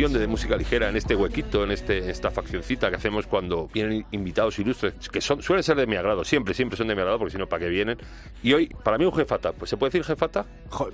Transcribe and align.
Edición 0.00 0.18
de, 0.18 0.26
Música 0.28 0.56
Ligera 0.56 0.88
en 0.88 0.96
este 0.96 1.14
huequito, 1.14 1.62
en 1.62 1.72
este, 1.72 2.10
esta 2.10 2.30
faccioncita 2.30 2.88
que 2.88 2.96
hacemos 2.96 3.26
cuando 3.26 3.68
vienen 3.68 4.06
invitados 4.12 4.58
ilustres, 4.58 4.94
que 5.10 5.20
son, 5.20 5.42
suelen 5.42 5.62
ser 5.62 5.76
de 5.76 5.86
mi 5.86 5.94
agrado, 5.94 6.24
siempre, 6.24 6.54
siempre 6.54 6.78
son 6.78 6.88
de 6.88 6.94
mi 6.94 7.02
agrado, 7.02 7.18
porque 7.18 7.32
si 7.32 7.36
no, 7.36 7.46
¿para 7.46 7.66
qué 7.66 7.68
vienen? 7.68 7.98
Y 8.42 8.54
hoy, 8.54 8.68
para 8.82 8.96
mí, 8.96 9.04
un 9.04 9.12
jefata. 9.12 9.52
Pues, 9.52 9.68
¿Se 9.68 9.76
puede 9.76 9.90
decir 9.90 10.04
jefata? 10.06 10.46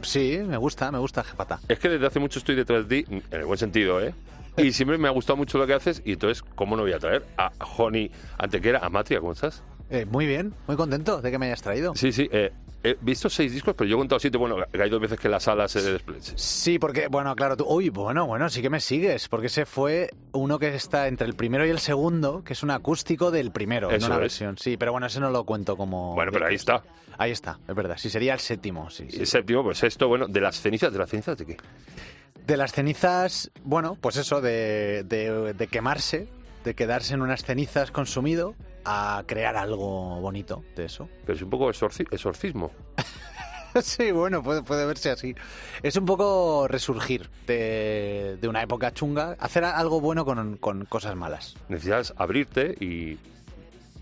sí, 0.03 0.41
me 0.45 0.57
gusta, 0.57 0.91
me 0.91 0.99
gusta 0.99 1.23
jefata. 1.23 1.61
Es 1.69 1.79
que 1.79 1.89
desde 1.89 2.05
hace 2.05 2.19
mucho 2.19 2.41
estoy 2.41 2.57
detrás 2.57 2.89
de 2.89 3.05
ti, 3.05 3.15
en 3.31 3.41
el 3.41 3.45
buen 3.45 3.59
sentido, 3.59 4.03
¿eh? 4.03 4.13
Y 4.57 4.73
siempre 4.73 4.99
me 4.99 5.07
ha 5.07 5.13
gustado 5.13 5.37
mucho 5.37 5.57
lo 5.57 5.69
que 5.69 5.75
haces, 5.75 6.03
y 6.05 6.15
entonces, 6.15 6.43
¿cómo 6.43 6.77
no 6.77 6.83
voy 6.83 6.93
a 6.93 6.99
traer 6.99 7.25
a 7.37 7.53
Joni 7.61 8.11
Antequera, 8.39 8.81
a 8.81 8.91
Matria? 8.91 9.21
¿Cómo 9.21 9.35
estás? 9.35 9.63
Eh, 9.91 10.05
muy 10.05 10.27
bien, 10.27 10.53
muy 10.67 10.77
contento 10.77 11.21
de 11.21 11.31
que 11.31 11.39
me 11.39 11.47
hayas 11.47 11.63
traído. 11.63 11.95
Sí, 11.95 12.11
sí. 12.13 12.29
Eh, 12.33 12.53
he 12.83 12.97
visto 13.01 13.31
seis 13.31 13.53
discos, 13.53 13.75
pero 13.77 13.89
yo 13.89 13.97
he 13.97 13.99
contado 13.99 14.19
siete. 14.19 14.37
Bueno, 14.37 14.57
hay 14.73 14.91
dos 14.91 15.01
veces 15.01 15.19
que 15.19 15.29
la 15.29 15.39
sala 15.39 15.69
se 15.69 15.99
Sí, 16.35 16.79
porque, 16.79 17.09
bueno, 17.09 17.35
claro, 17.37 17.57
tú. 17.57 17.65
Uy, 17.69 17.91
bueno, 17.91 18.27
bueno, 18.27 18.49
sí 18.49 18.63
que 18.63 18.71
me 18.71 18.81
sigues, 18.81 19.29
porque 19.29 19.47
ese 19.47 19.65
fue 19.65 20.11
uno 20.33 20.59
que 20.59 20.75
está 20.75 21.07
entre 21.09 21.27
el 21.27 21.35
primero 21.35 21.65
y 21.67 21.71
el 21.71 21.79
segundo, 21.79 22.43
que 22.43 22.55
es 22.55 22.63
un 22.63 22.71
acústico 22.71 23.31
del 23.31 23.53
primero, 23.53 23.91
en 23.91 24.03
una 24.05 24.19
versión. 24.19 24.59
Sí, 24.59 24.77
pero 24.77 24.93
bueno, 24.93 25.07
ese 25.07 25.21
no 25.21 25.31
lo 25.31 25.45
cuento 25.45 25.77
como. 25.77 26.15
Bueno, 26.15 26.33
pero 26.33 26.47
ahí 26.47 26.57
está. 26.57 26.83
Ahí 27.19 27.31
está, 27.31 27.59
es 27.67 27.75
verdad. 27.75 27.97
Sí, 27.97 28.11
sería 28.11 28.35
el 28.35 28.41
séptimo, 28.41 28.91
sí. 28.91 29.09
El 29.11 29.27
séptimo, 29.27 29.63
pues 29.63 29.83
esto, 29.85 30.07
bueno, 30.09 30.27
de 30.27 30.41
las 30.41 30.61
cenizas, 30.61 30.93
¿de 30.93 30.99
las 30.99 31.09
cenizas 31.09 31.39
de 31.39 31.47
qué? 31.47 31.57
De 32.47 32.57
las 32.59 32.73
cenizas, 32.73 33.51
bueno, 33.65 33.97
pues 34.01 34.17
eso, 34.19 34.41
de, 34.43 35.03
de, 35.05 35.55
de 35.55 35.67
quemarse, 35.69 36.29
de 36.63 36.75
quedarse 36.75 37.15
en 37.15 37.23
unas 37.23 37.43
cenizas 37.43 37.91
consumido 37.91 38.55
a 38.87 39.25
crear 39.27 39.57
algo 39.57 40.21
bonito 40.21 40.65
de 40.77 40.85
eso. 40.85 41.09
Pero 41.25 41.37
es 41.37 41.43
un 41.43 41.51
poco 41.51 41.69
exorcismo. 41.69 42.71
sí, 43.83 44.13
bueno, 44.13 44.43
puede, 44.43 44.63
puede, 44.63 44.87
verse 44.87 45.11
así. 45.11 45.35
Es 45.83 45.97
un 45.97 46.07
poco 46.07 46.69
resurgir 46.69 47.29
de, 47.47 48.39
una 48.49 48.63
época 48.63 48.93
chunga, 48.93 49.37
hacer 49.41 49.65
algo 49.65 50.01
bueno 50.01 50.25
con, 50.25 50.87
cosas 50.87 51.17
malas. 51.17 51.57
Necesitas 51.69 52.15
abrirte 52.17 52.77
y 52.81 53.19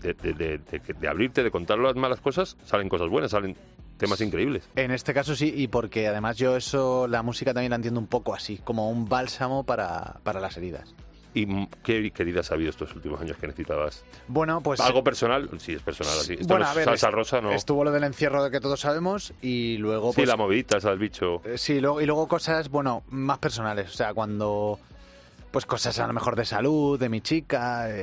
de, 0.01 0.13
de, 0.13 1.07
abrirte, 1.07 1.43
de 1.43 1.49
contar 1.49 1.79
las 1.79 1.95
malas 1.95 2.21
cosas, 2.21 2.57
salen 2.63 2.89
cosas 2.89 3.09
buenas, 3.09 3.31
salen 3.31 3.57
temas 3.97 4.21
increíbles. 4.21 4.69
En 4.75 4.91
este 4.91 5.15
caso 5.15 5.35
sí, 5.35 5.51
y 5.55 5.67
porque 5.67 6.07
además 6.07 6.37
yo 6.37 6.55
eso, 6.55 7.07
la 7.07 7.23
música 7.23 7.53
también 7.53 7.71
la 7.71 7.77
entiendo 7.77 7.99
un 7.99 8.07
poco 8.07 8.35
así, 8.35 8.59
como 8.63 8.91
un 8.91 9.09
bálsamo 9.09 9.63
para, 9.63 10.19
para 10.23 10.39
las 10.39 10.57
heridas. 10.57 10.93
¿Y 11.35 11.67
qué 11.83 12.11
queridas 12.11 12.49
ha 12.49 12.53
habido 12.53 12.69
estos 12.69 12.95
últimos 12.95 13.19
años 13.19 13.35
que 13.35 13.45
necesitabas? 13.45 14.05
Bueno, 14.29 14.61
pues... 14.61 14.79
¿Algo 14.79 15.03
personal? 15.03 15.49
Sí, 15.57 15.73
es 15.73 15.81
personal 15.81 16.17
así. 16.17 16.37
bueno, 16.47 16.65
a 16.65 16.73
ver, 16.73 16.85
salsa 16.85 17.11
rosa, 17.11 17.41
¿no? 17.41 17.51
Estuvo 17.51 17.83
lo 17.83 17.91
del 17.91 18.05
encierro 18.05 18.41
de 18.41 18.49
que 18.49 18.61
todos 18.61 18.79
sabemos 18.79 19.33
y 19.41 19.75
luego... 19.77 20.11
Sí, 20.11 20.21
pues, 20.21 20.29
la 20.29 20.37
movidita, 20.37 20.77
al 20.87 20.97
bicho. 20.97 21.41
Eh, 21.43 21.57
sí, 21.57 21.81
luego, 21.81 21.99
y 21.99 22.05
luego 22.05 22.29
cosas, 22.29 22.69
bueno, 22.69 23.03
más 23.09 23.39
personales. 23.39 23.89
O 23.89 23.97
sea, 23.97 24.13
cuando... 24.13 24.79
Pues 25.51 25.65
cosas 25.65 25.99
a 25.99 26.07
lo 26.07 26.13
mejor 26.13 26.37
de 26.37 26.45
salud, 26.45 26.97
de 26.97 27.09
mi 27.09 27.19
chica. 27.19 27.89
Eh, 27.89 27.93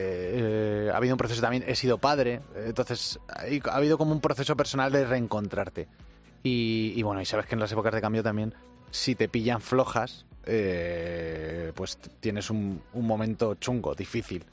eh, 0.86 0.90
ha 0.92 0.96
habido 0.98 1.14
un 1.14 1.18
proceso 1.18 1.40
también, 1.40 1.64
he 1.66 1.74
sido 1.74 1.96
padre. 1.96 2.40
entonces, 2.54 3.18
ha 3.28 3.74
habido 3.74 3.96
como 3.96 4.12
un 4.12 4.20
proceso 4.20 4.56
personal 4.56 4.92
de 4.92 5.06
reencontrarte. 5.06 5.88
Y, 6.42 6.92
y 6.96 7.02
bueno, 7.02 7.22
y 7.22 7.24
sabes 7.24 7.46
que 7.46 7.54
en 7.54 7.60
las 7.60 7.72
épocas 7.72 7.94
de 7.94 8.00
cambio 8.02 8.22
también, 8.22 8.54
si 8.90 9.14
te 9.14 9.28
pillan 9.28 9.62
flojas, 9.62 10.26
eh, 10.46 11.72
pues 11.74 11.98
tienes 12.20 12.50
un, 12.50 12.82
momento 12.94 13.54
chungo, 13.54 13.94
difícil. 13.94 14.44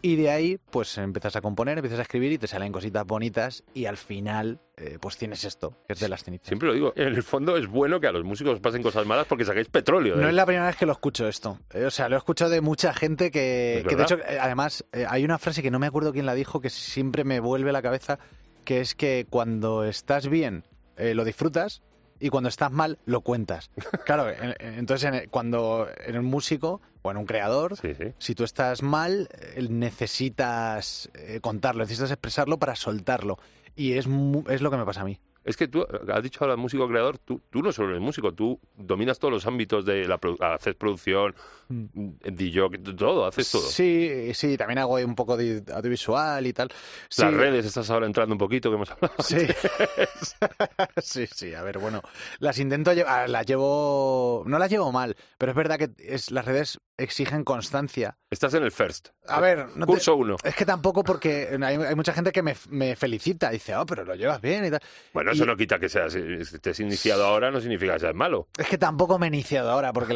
Y 0.00 0.14
de 0.14 0.30
ahí, 0.30 0.60
pues 0.70 0.96
empiezas 0.96 1.34
a 1.34 1.40
componer, 1.40 1.78
empiezas 1.78 1.98
a 1.98 2.02
escribir 2.02 2.30
y 2.30 2.38
te 2.38 2.46
salen 2.46 2.70
cositas 2.70 3.04
bonitas 3.04 3.64
y 3.74 3.86
al 3.86 3.96
final, 3.96 4.60
eh, 4.76 4.96
pues 5.00 5.16
tienes 5.16 5.44
esto, 5.44 5.74
que 5.88 5.94
es 5.94 5.98
de 5.98 6.08
las 6.08 6.22
cenizas. 6.22 6.46
Siempre 6.46 6.68
lo 6.68 6.74
digo, 6.74 6.92
en 6.94 7.08
el 7.08 7.22
fondo 7.24 7.56
es 7.56 7.66
bueno 7.66 7.98
que 7.98 8.06
a 8.06 8.12
los 8.12 8.22
músicos 8.22 8.60
pasen 8.60 8.80
cosas 8.80 9.06
malas 9.06 9.26
porque 9.26 9.44
sacáis 9.44 9.68
petróleo. 9.68 10.14
No 10.14 10.28
es 10.28 10.34
la 10.34 10.46
primera 10.46 10.66
vez 10.66 10.76
que 10.76 10.86
lo 10.86 10.92
escucho 10.92 11.26
esto. 11.26 11.58
Eh, 11.74 11.84
o 11.84 11.90
sea, 11.90 12.08
lo 12.08 12.14
he 12.14 12.18
escuchado 12.18 12.52
de 12.52 12.60
mucha 12.60 12.94
gente 12.94 13.32
que, 13.32 13.84
que 13.88 13.96
de 13.96 14.02
hecho, 14.04 14.18
además, 14.40 14.84
hay 15.08 15.24
una 15.24 15.38
frase 15.38 15.62
que 15.62 15.70
no 15.72 15.80
me 15.80 15.88
acuerdo 15.88 16.12
quién 16.12 16.26
la 16.26 16.34
dijo, 16.34 16.60
que 16.60 16.70
siempre 16.70 17.24
me 17.24 17.40
vuelve 17.40 17.70
a 17.70 17.72
la 17.72 17.82
cabeza, 17.82 18.20
que 18.64 18.80
es 18.80 18.94
que 18.94 19.26
cuando 19.28 19.82
estás 19.82 20.28
bien, 20.28 20.62
lo 20.96 21.24
disfrutas 21.24 21.82
y 22.20 22.28
cuando 22.30 22.48
estás 22.48 22.70
mal 22.72 22.98
lo 23.04 23.20
cuentas. 23.20 23.70
Claro, 24.04 24.26
entonces 24.60 25.28
cuando 25.30 25.86
en 26.06 26.18
un 26.18 26.24
músico 26.24 26.80
o 27.02 27.10
en 27.10 27.18
un 27.18 27.26
creador, 27.26 27.74
si 28.18 28.34
tú 28.34 28.44
estás 28.44 28.82
mal, 28.82 29.28
eh, 29.32 29.66
necesitas 29.68 31.10
eh, 31.14 31.40
contarlo, 31.40 31.82
necesitas 31.82 32.10
expresarlo 32.10 32.58
para 32.58 32.74
soltarlo. 32.74 33.38
Y 33.76 33.92
es, 33.92 34.06
es 34.48 34.62
lo 34.62 34.70
que 34.70 34.76
me 34.76 34.84
pasa 34.84 35.02
a 35.02 35.04
mí. 35.04 35.20
Es 35.48 35.56
que 35.56 35.66
tú 35.66 35.86
has 36.12 36.22
dicho 36.22 36.44
al 36.44 36.58
músico 36.58 36.86
creador, 36.86 37.16
tú, 37.16 37.40
tú 37.48 37.62
no 37.62 37.72
solo 37.72 37.88
eres 37.88 38.02
músico, 38.02 38.34
tú 38.34 38.60
dominas 38.76 39.18
todos 39.18 39.32
los 39.32 39.46
ámbitos 39.46 39.82
de 39.82 40.06
la 40.06 40.20
haces 40.40 40.74
producción, 40.74 41.34
mm. 41.68 42.10
DJ, 42.32 42.68
todo, 42.94 43.24
haces 43.24 43.50
todo. 43.50 43.62
Sí, 43.62 44.34
sí, 44.34 44.58
también 44.58 44.80
hago 44.80 44.96
un 44.96 45.14
poco 45.14 45.38
de 45.38 45.62
audiovisual 45.72 46.46
y 46.46 46.52
tal. 46.52 46.68
Las 47.16 47.32
redes, 47.32 47.64
estás 47.64 47.88
ahora 47.88 48.04
entrando 48.04 48.34
un 48.34 48.38
poquito, 48.38 48.68
que 48.68 48.76
hemos 48.76 48.90
hablado. 48.90 49.14
Sí. 49.20 49.38
sí, 51.02 51.26
sí, 51.32 51.54
a 51.54 51.62
ver, 51.62 51.78
bueno, 51.78 52.02
las 52.40 52.58
intento 52.58 52.92
llevar, 52.92 53.20
ah, 53.20 53.26
las 53.26 53.46
llevo, 53.46 54.44
no 54.46 54.58
las 54.58 54.68
llevo 54.68 54.92
mal, 54.92 55.16
pero 55.38 55.52
es 55.52 55.56
verdad 55.56 55.78
que 55.78 55.88
es, 55.96 56.30
las 56.30 56.44
redes 56.44 56.78
exigen 56.98 57.44
constancia. 57.44 58.18
Estás 58.30 58.52
en 58.54 58.64
el 58.64 58.72
first. 58.72 59.08
A 59.26 59.40
ver, 59.40 59.68
no 59.76 59.86
curso 59.86 60.16
uno. 60.16 60.36
Es 60.42 60.54
que 60.54 60.66
tampoco 60.66 61.02
porque 61.04 61.56
hay, 61.62 61.94
mucha 61.94 62.12
gente 62.12 62.32
que 62.32 62.42
me, 62.42 62.54
me, 62.68 62.96
felicita, 62.96 63.50
dice, 63.50 63.74
oh, 63.76 63.86
pero 63.86 64.04
lo 64.04 64.14
llevas 64.14 64.40
bien 64.40 64.64
y 64.66 64.70
tal. 64.70 64.80
Bueno, 65.14 65.30
eso 65.30 65.46
no 65.46 65.56
quita 65.56 65.78
que 65.78 65.88
seas, 65.88 66.14
estés 66.14 66.80
iniciado 66.80 67.24
ahora, 67.24 67.50
no 67.50 67.60
significa 67.60 67.94
que 67.94 68.00
seas 68.00 68.14
malo. 68.14 68.48
Es 68.58 68.66
que 68.66 68.76
tampoco 68.76 69.18
me 69.18 69.26
he 69.26 69.28
iniciado 69.28 69.70
ahora, 69.70 69.92
porque 69.92 70.14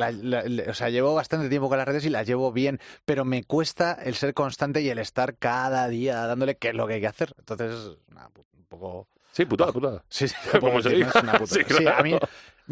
o 0.69 0.75
sea, 0.75 0.91
llevo 0.91 1.15
bastante 1.15 1.49
tiempo 1.49 1.69
con 1.69 1.79
las 1.79 1.87
redes 1.87 2.05
y 2.05 2.11
las 2.11 2.27
llevo 2.27 2.53
bien, 2.53 2.81
pero 3.05 3.25
me 3.25 3.45
cuesta 3.45 3.93
el 3.93 4.15
ser 4.15 4.35
constante 4.35 4.83
y 4.83 4.91
el 4.91 4.99
estar 4.99 5.37
cada 5.37 5.89
día 5.89 6.27
dándole 6.27 6.57
qué 6.57 6.69
es 6.69 6.75
lo 6.75 6.87
que 6.87 6.95
hay 6.95 7.01
que 7.01 7.07
hacer. 7.07 7.33
Entonces, 7.39 7.97
un 8.09 8.65
poco... 8.69 9.09
Sí, 9.31 9.47
putada, 9.47 9.73
putada. 9.73 10.05
Sí, 10.09 10.29
sí, 10.29 10.35
como 10.61 10.83
se 10.83 10.91
diga. 10.91 11.11
sí, 11.47 11.87
a 11.87 12.03
mí 12.03 12.19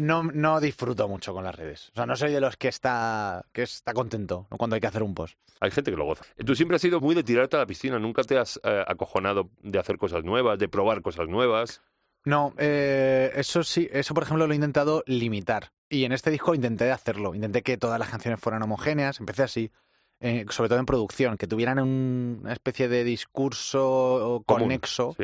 no, 0.01 0.23
no 0.23 0.59
disfruto 0.59 1.07
mucho 1.07 1.33
con 1.33 1.43
las 1.43 1.55
redes. 1.55 1.89
O 1.89 1.95
sea, 1.95 2.05
no 2.05 2.15
soy 2.15 2.31
de 2.31 2.41
los 2.41 2.57
que 2.57 2.67
está, 2.67 3.45
que 3.53 3.63
está 3.63 3.93
contento 3.93 4.47
cuando 4.49 4.75
hay 4.75 4.81
que 4.81 4.87
hacer 4.87 5.03
un 5.03 5.13
post. 5.13 5.37
Hay 5.59 5.71
gente 5.71 5.91
que 5.91 5.97
lo 5.97 6.05
goza. 6.05 6.25
Tú 6.43 6.55
siempre 6.55 6.75
has 6.75 6.81
sido 6.81 6.99
muy 6.99 7.13
de 7.13 7.23
tirarte 7.23 7.55
a 7.55 7.59
la 7.59 7.65
piscina. 7.67 7.99
Nunca 7.99 8.23
te 8.23 8.37
has 8.37 8.59
eh, 8.63 8.83
acojonado 8.87 9.51
de 9.61 9.77
hacer 9.77 9.97
cosas 9.97 10.23
nuevas, 10.23 10.57
de 10.57 10.67
probar 10.67 11.01
cosas 11.01 11.27
nuevas. 11.27 11.81
No, 12.25 12.53
eh, 12.57 13.31
eso 13.35 13.63
sí, 13.63 13.87
eso 13.91 14.13
por 14.13 14.23
ejemplo 14.23 14.47
lo 14.47 14.53
he 14.53 14.55
intentado 14.55 15.03
limitar. 15.05 15.71
Y 15.87 16.05
en 16.05 16.13
este 16.13 16.31
disco 16.31 16.55
intenté 16.55 16.91
hacerlo. 16.91 17.35
Intenté 17.35 17.61
que 17.61 17.77
todas 17.77 17.99
las 17.99 18.09
canciones 18.09 18.39
fueran 18.39 18.63
homogéneas. 18.63 19.19
Empecé 19.19 19.43
así. 19.43 19.71
Eh, 20.19 20.45
sobre 20.49 20.69
todo 20.69 20.79
en 20.79 20.85
producción, 20.85 21.37
que 21.37 21.47
tuvieran 21.47 21.79
una 21.79 22.53
especie 22.53 22.87
de 22.87 23.03
discurso 23.03 24.43
conexo 24.45 25.15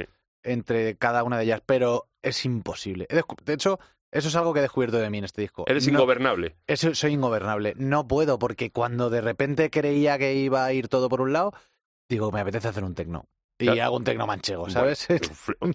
entre 0.42 0.96
cada 0.96 1.24
una 1.24 1.38
de 1.38 1.44
ellas, 1.44 1.62
pero 1.64 2.08
es 2.24 2.46
imposible. 2.46 3.08
De 3.46 3.54
hecho, 3.54 3.80
eso 4.12 4.30
es 4.30 4.36
algo 4.36 4.54
que 4.54 4.60
he 4.60 4.62
descubierto 4.62 4.98
de 4.98 5.10
mí 5.10 5.18
en 5.18 5.26
este 5.26 5.42
disco. 5.42 5.66
Eres 5.68 5.88
ingobernable. 5.88 6.56
Eso, 6.68 6.96
soy 6.96 7.14
ingobernable. 7.14 7.74
No 7.78 8.08
puedo, 8.08 8.40
porque 8.40 8.72
cuando 8.72 9.10
de 9.10 9.22
repente 9.22 9.70
creía 9.70 10.18
que 10.18 10.36
iba 10.36 10.66
a 10.66 10.74
ir 10.74 10.88
todo 10.88 11.10
por 11.10 11.22
un 11.22 11.34
lado, 11.34 11.54
digo, 12.10 12.32
me 12.32 12.40
apetece 12.40 12.68
hacer 12.68 12.84
un 12.84 12.96
tecno. 12.96 13.26
Y 13.60 13.80
hago 13.80 13.98
un 13.98 14.04
tecno 14.04 14.28
manchego, 14.28 14.70
¿sabes? 14.70 15.08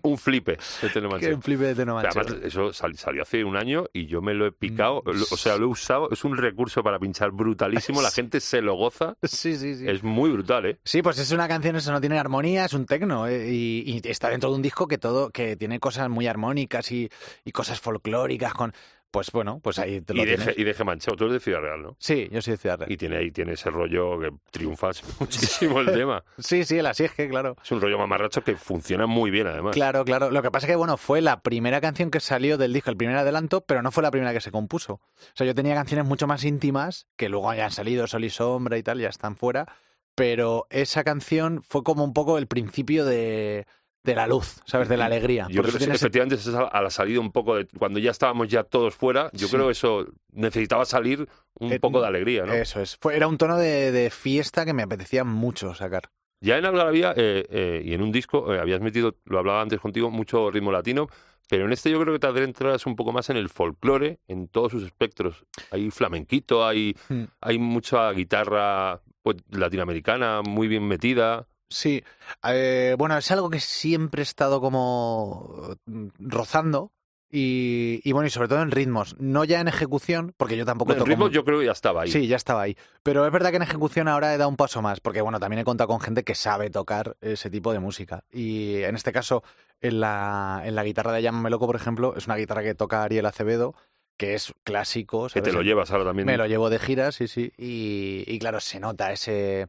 un, 0.02 0.18
flipe 0.18 0.58
de 0.80 0.88
tecno 0.88 1.08
manchego. 1.08 1.34
un 1.36 1.42
flipe 1.42 1.64
de 1.64 1.74
tecno 1.74 1.94
manchego. 1.94 2.36
eso 2.44 2.72
salió 2.72 3.22
hace 3.22 3.44
un 3.44 3.56
año 3.56 3.86
y 3.92 4.06
yo 4.06 4.22
me 4.22 4.34
lo 4.34 4.46
he 4.46 4.52
picado, 4.52 5.02
mm. 5.04 5.10
o 5.30 5.36
sea, 5.36 5.56
lo 5.56 5.64
he 5.64 5.68
usado. 5.68 6.08
Es 6.10 6.24
un 6.24 6.36
recurso 6.36 6.82
para 6.82 6.98
pinchar 6.98 7.32
brutalísimo, 7.32 8.00
la 8.00 8.10
gente 8.12 8.40
se 8.40 8.62
lo 8.62 8.74
goza. 8.74 9.16
Sí, 9.22 9.56
sí, 9.56 9.74
sí. 9.74 9.88
Es 9.88 10.02
muy 10.02 10.30
brutal, 10.30 10.66
¿eh? 10.66 10.78
Sí, 10.84 11.02
pues 11.02 11.18
es 11.18 11.32
una 11.32 11.48
canción, 11.48 11.76
eso 11.76 11.90
no 11.92 12.00
tiene 12.00 12.18
armonía, 12.18 12.64
es 12.64 12.72
un 12.72 12.86
tecno. 12.86 13.26
Eh, 13.26 13.50
y, 13.50 14.00
está 14.04 14.28
dentro 14.28 14.50
de 14.50 14.56
un 14.56 14.62
disco 14.62 14.86
que 14.86 14.98
todo, 14.98 15.30
que 15.30 15.56
tiene 15.56 15.80
cosas 15.80 16.08
muy 16.08 16.26
armónicas 16.26 16.90
y, 16.92 17.10
y 17.44 17.52
cosas 17.52 17.80
folclóricas 17.80 18.54
con 18.54 18.72
pues 19.12 19.30
bueno, 19.30 19.60
pues 19.62 19.78
ahí 19.78 20.00
te 20.00 20.14
lo 20.14 20.22
y 20.22 20.26
deje, 20.26 20.54
y 20.56 20.64
deje 20.64 20.84
manchado. 20.84 21.16
Tú 21.16 21.24
eres 21.24 21.34
de 21.34 21.40
Ciudad 21.40 21.60
Real, 21.60 21.82
¿no? 21.82 21.96
Sí, 21.98 22.28
yo 22.32 22.40
soy 22.40 22.52
de 22.52 22.56
Ciudad 22.56 22.78
Real. 22.78 22.90
Y 22.90 22.96
tiene 22.96 23.18
ahí 23.18 23.30
tiene 23.30 23.52
ese 23.52 23.68
rollo 23.70 24.18
que 24.18 24.30
triunfas 24.50 25.04
muchísimo 25.20 25.80
el 25.80 25.86
tema. 25.92 26.24
sí, 26.38 26.64
sí, 26.64 26.78
el 26.78 26.86
así 26.86 27.04
es 27.04 27.12
que, 27.12 27.28
claro. 27.28 27.56
Es 27.62 27.70
un 27.70 27.80
rollo 27.82 27.98
mamarracho 27.98 28.42
que 28.42 28.56
funciona 28.56 29.06
muy 29.06 29.30
bien, 29.30 29.46
además. 29.46 29.74
Claro, 29.74 30.04
claro. 30.04 30.30
Lo 30.30 30.42
que 30.42 30.50
pasa 30.50 30.66
es 30.66 30.72
que, 30.72 30.76
bueno, 30.76 30.96
fue 30.96 31.20
la 31.20 31.42
primera 31.42 31.80
canción 31.82 32.10
que 32.10 32.20
salió 32.20 32.56
del 32.56 32.72
disco, 32.72 32.88
el 32.90 32.96
primer 32.96 33.16
adelanto, 33.16 33.60
pero 33.60 33.82
no 33.82 33.92
fue 33.92 34.02
la 34.02 34.10
primera 34.10 34.32
que 34.32 34.40
se 34.40 34.50
compuso. 34.50 34.94
O 34.94 35.00
sea, 35.34 35.46
yo 35.46 35.54
tenía 35.54 35.74
canciones 35.74 36.06
mucho 36.06 36.26
más 36.26 36.42
íntimas, 36.44 37.06
que 37.16 37.28
luego 37.28 37.50
hayan 37.50 37.70
salido 37.70 38.06
Sol 38.06 38.24
y 38.24 38.30
Sombra 38.30 38.78
y 38.78 38.82
tal, 38.82 38.98
ya 38.98 39.10
están 39.10 39.36
fuera. 39.36 39.66
Pero 40.14 40.66
esa 40.70 41.04
canción 41.04 41.62
fue 41.62 41.82
como 41.82 42.02
un 42.02 42.14
poco 42.14 42.38
el 42.38 42.46
principio 42.46 43.04
de 43.04 43.66
de 44.04 44.14
la 44.14 44.26
luz, 44.26 44.60
¿sabes? 44.64 44.88
De 44.88 44.96
la 44.96 45.06
alegría. 45.06 45.46
Yo 45.48 45.62
creo 45.62 45.78
que 45.78 45.84
efectivamente 45.84 46.36
a 46.72 46.82
la 46.82 46.90
salida 46.90 47.20
un 47.20 47.30
poco 47.30 47.56
de 47.56 47.66
cuando 47.66 47.98
ya 47.98 48.10
estábamos 48.10 48.48
ya 48.48 48.64
todos 48.64 48.94
fuera, 48.94 49.30
yo 49.32 49.48
creo 49.48 49.66
que 49.66 49.72
eso 49.72 50.06
necesitaba 50.32 50.84
salir 50.84 51.28
un 51.54 51.72
eh, 51.72 51.80
poco 51.80 52.00
de 52.00 52.08
alegría, 52.08 52.44
¿no? 52.44 52.52
Eso 52.52 52.80
es. 52.80 52.96
Fue, 52.96 53.16
era 53.16 53.28
un 53.28 53.38
tono 53.38 53.56
de, 53.56 54.10
fiesta 54.10 54.64
que 54.64 54.72
me 54.72 54.82
apetecía 54.82 55.24
mucho 55.24 55.74
sacar. 55.74 56.10
Ya 56.40 56.58
en 56.58 56.64
Algarabía 56.64 57.14
eh, 57.16 57.44
eh, 57.48 57.82
y 57.84 57.94
en 57.94 58.02
un 58.02 58.10
disco 58.10 58.50
habías 58.50 58.80
metido, 58.80 59.16
lo 59.26 59.38
hablaba 59.38 59.62
antes 59.62 59.78
contigo, 59.78 60.10
mucho 60.10 60.50
ritmo 60.50 60.72
latino, 60.72 61.08
pero 61.48 61.66
en 61.66 61.72
este 61.72 61.90
yo 61.90 62.00
creo 62.00 62.14
que 62.14 62.18
te 62.18 62.26
adentras 62.26 62.84
un 62.86 62.96
poco 62.96 63.12
más 63.12 63.30
en 63.30 63.36
el 63.36 63.48
folclore, 63.48 64.18
en 64.26 64.48
todos 64.48 64.72
sus 64.72 64.82
espectros. 64.82 65.44
Hay 65.70 65.90
flamenquito, 65.90 66.66
hay, 66.66 66.96
Hmm. 67.08 67.24
hay 67.40 67.58
mucha 67.58 68.10
guitarra 68.12 69.00
pues, 69.22 69.36
latinoamericana 69.50 70.42
muy 70.42 70.68
bien 70.68 70.86
metida. 70.86 71.46
Sí, 71.74 72.02
eh, 72.44 72.94
bueno, 72.98 73.16
es 73.18 73.30
algo 73.30 73.50
que 73.50 73.60
siempre 73.60 74.22
he 74.22 74.24
estado 74.24 74.60
como 74.60 75.76
mm, 75.86 76.06
rozando 76.18 76.92
y, 77.34 78.00
y 78.04 78.12
bueno, 78.12 78.26
y 78.26 78.30
sobre 78.30 78.48
todo 78.48 78.60
en 78.60 78.70
ritmos, 78.70 79.16
no 79.18 79.44
ya 79.44 79.60
en 79.60 79.68
ejecución, 79.68 80.34
porque 80.36 80.54
yo 80.56 80.66
tampoco 80.66 80.92
toco 80.98 81.08
ritmo 81.08 81.24
mu- 81.26 81.30
yo 81.30 81.44
creo 81.46 81.60
que 81.60 81.64
ya 81.66 81.72
estaba 81.72 82.02
ahí. 82.02 82.10
Sí, 82.10 82.26
ya 82.26 82.36
estaba 82.36 82.60
ahí. 82.60 82.76
Pero 83.02 83.24
es 83.24 83.32
verdad 83.32 83.48
que 83.50 83.56
en 83.56 83.62
ejecución 83.62 84.06
ahora 84.06 84.34
he 84.34 84.36
dado 84.38 84.50
un 84.50 84.56
paso 84.56 84.82
más, 84.82 85.00
porque 85.00 85.22
bueno, 85.22 85.40
también 85.40 85.60
he 85.60 85.64
contado 85.64 85.88
con 85.88 86.00
gente 86.00 86.24
que 86.24 86.34
sabe 86.34 86.68
tocar 86.68 87.16
ese 87.22 87.48
tipo 87.48 87.72
de 87.72 87.78
música. 87.78 88.24
Y 88.30 88.82
en 88.82 88.96
este 88.96 89.12
caso, 89.12 89.42
en 89.80 90.00
la, 90.00 90.60
en 90.66 90.74
la 90.74 90.84
guitarra 90.84 91.12
de 91.12 91.22
Llámame 91.22 91.48
Loco, 91.48 91.66
por 91.66 91.76
ejemplo, 91.76 92.14
es 92.16 92.26
una 92.26 92.36
guitarra 92.36 92.62
que 92.62 92.74
toca 92.74 93.02
Ariel 93.02 93.24
Acevedo, 93.24 93.74
que 94.22 94.34
es 94.34 94.54
clásico. 94.62 95.26
que 95.26 95.42
te 95.42 95.52
lo 95.52 95.62
llevas 95.62 95.90
ahora 95.90 96.04
también. 96.04 96.26
Me 96.26 96.36
lo 96.36 96.46
llevo 96.46 96.70
de 96.70 96.78
gira, 96.78 97.10
sí, 97.10 97.26
sí. 97.26 97.52
Y, 97.58 98.22
y 98.28 98.38
claro, 98.38 98.60
se 98.60 98.78
nota 98.78 99.10
ese. 99.10 99.62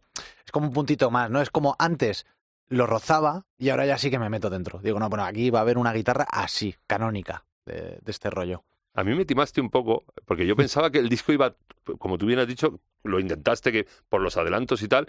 Es 0.46 0.52
como 0.52 0.68
un 0.68 0.74
puntito 0.74 1.10
más, 1.10 1.32
¿no? 1.32 1.42
Es 1.42 1.50
como 1.50 1.76
antes 1.80 2.28
lo 2.68 2.86
rozaba 2.86 3.48
y 3.58 3.70
ahora 3.70 3.88
ya 3.88 3.98
sí 3.98 4.12
que 4.12 4.20
me 4.20 4.30
meto 4.30 4.52
dentro. 4.52 4.78
Digo, 4.78 5.00
no, 5.00 5.10
bueno, 5.10 5.26
aquí 5.26 5.50
va 5.50 5.58
a 5.58 5.62
haber 5.64 5.80
una 5.80 5.92
guitarra 5.92 6.28
así, 6.30 6.76
canónica, 6.86 7.46
de, 7.66 7.98
de 8.00 8.12
este 8.12 8.30
rollo. 8.30 8.64
A 8.94 9.04
mí 9.04 9.16
me 9.16 9.26
timaste 9.26 9.60
un 9.60 9.72
poco, 9.72 10.04
porque 10.26 10.46
yo 10.46 10.56
pensaba 10.56 10.92
que 10.92 11.00
el 11.00 11.10
disco 11.10 11.34
iba, 11.34 11.56
como 11.98 12.20
tú 12.20 12.28
bien 12.28 12.38
has 12.38 12.48
dicho, 12.48 12.80
lo 13.04 13.20
intentaste 13.20 13.72
que 13.72 13.88
por 14.08 14.22
los 14.22 14.38
adelantos 14.38 14.84
y 14.84 14.88
tal, 14.88 15.08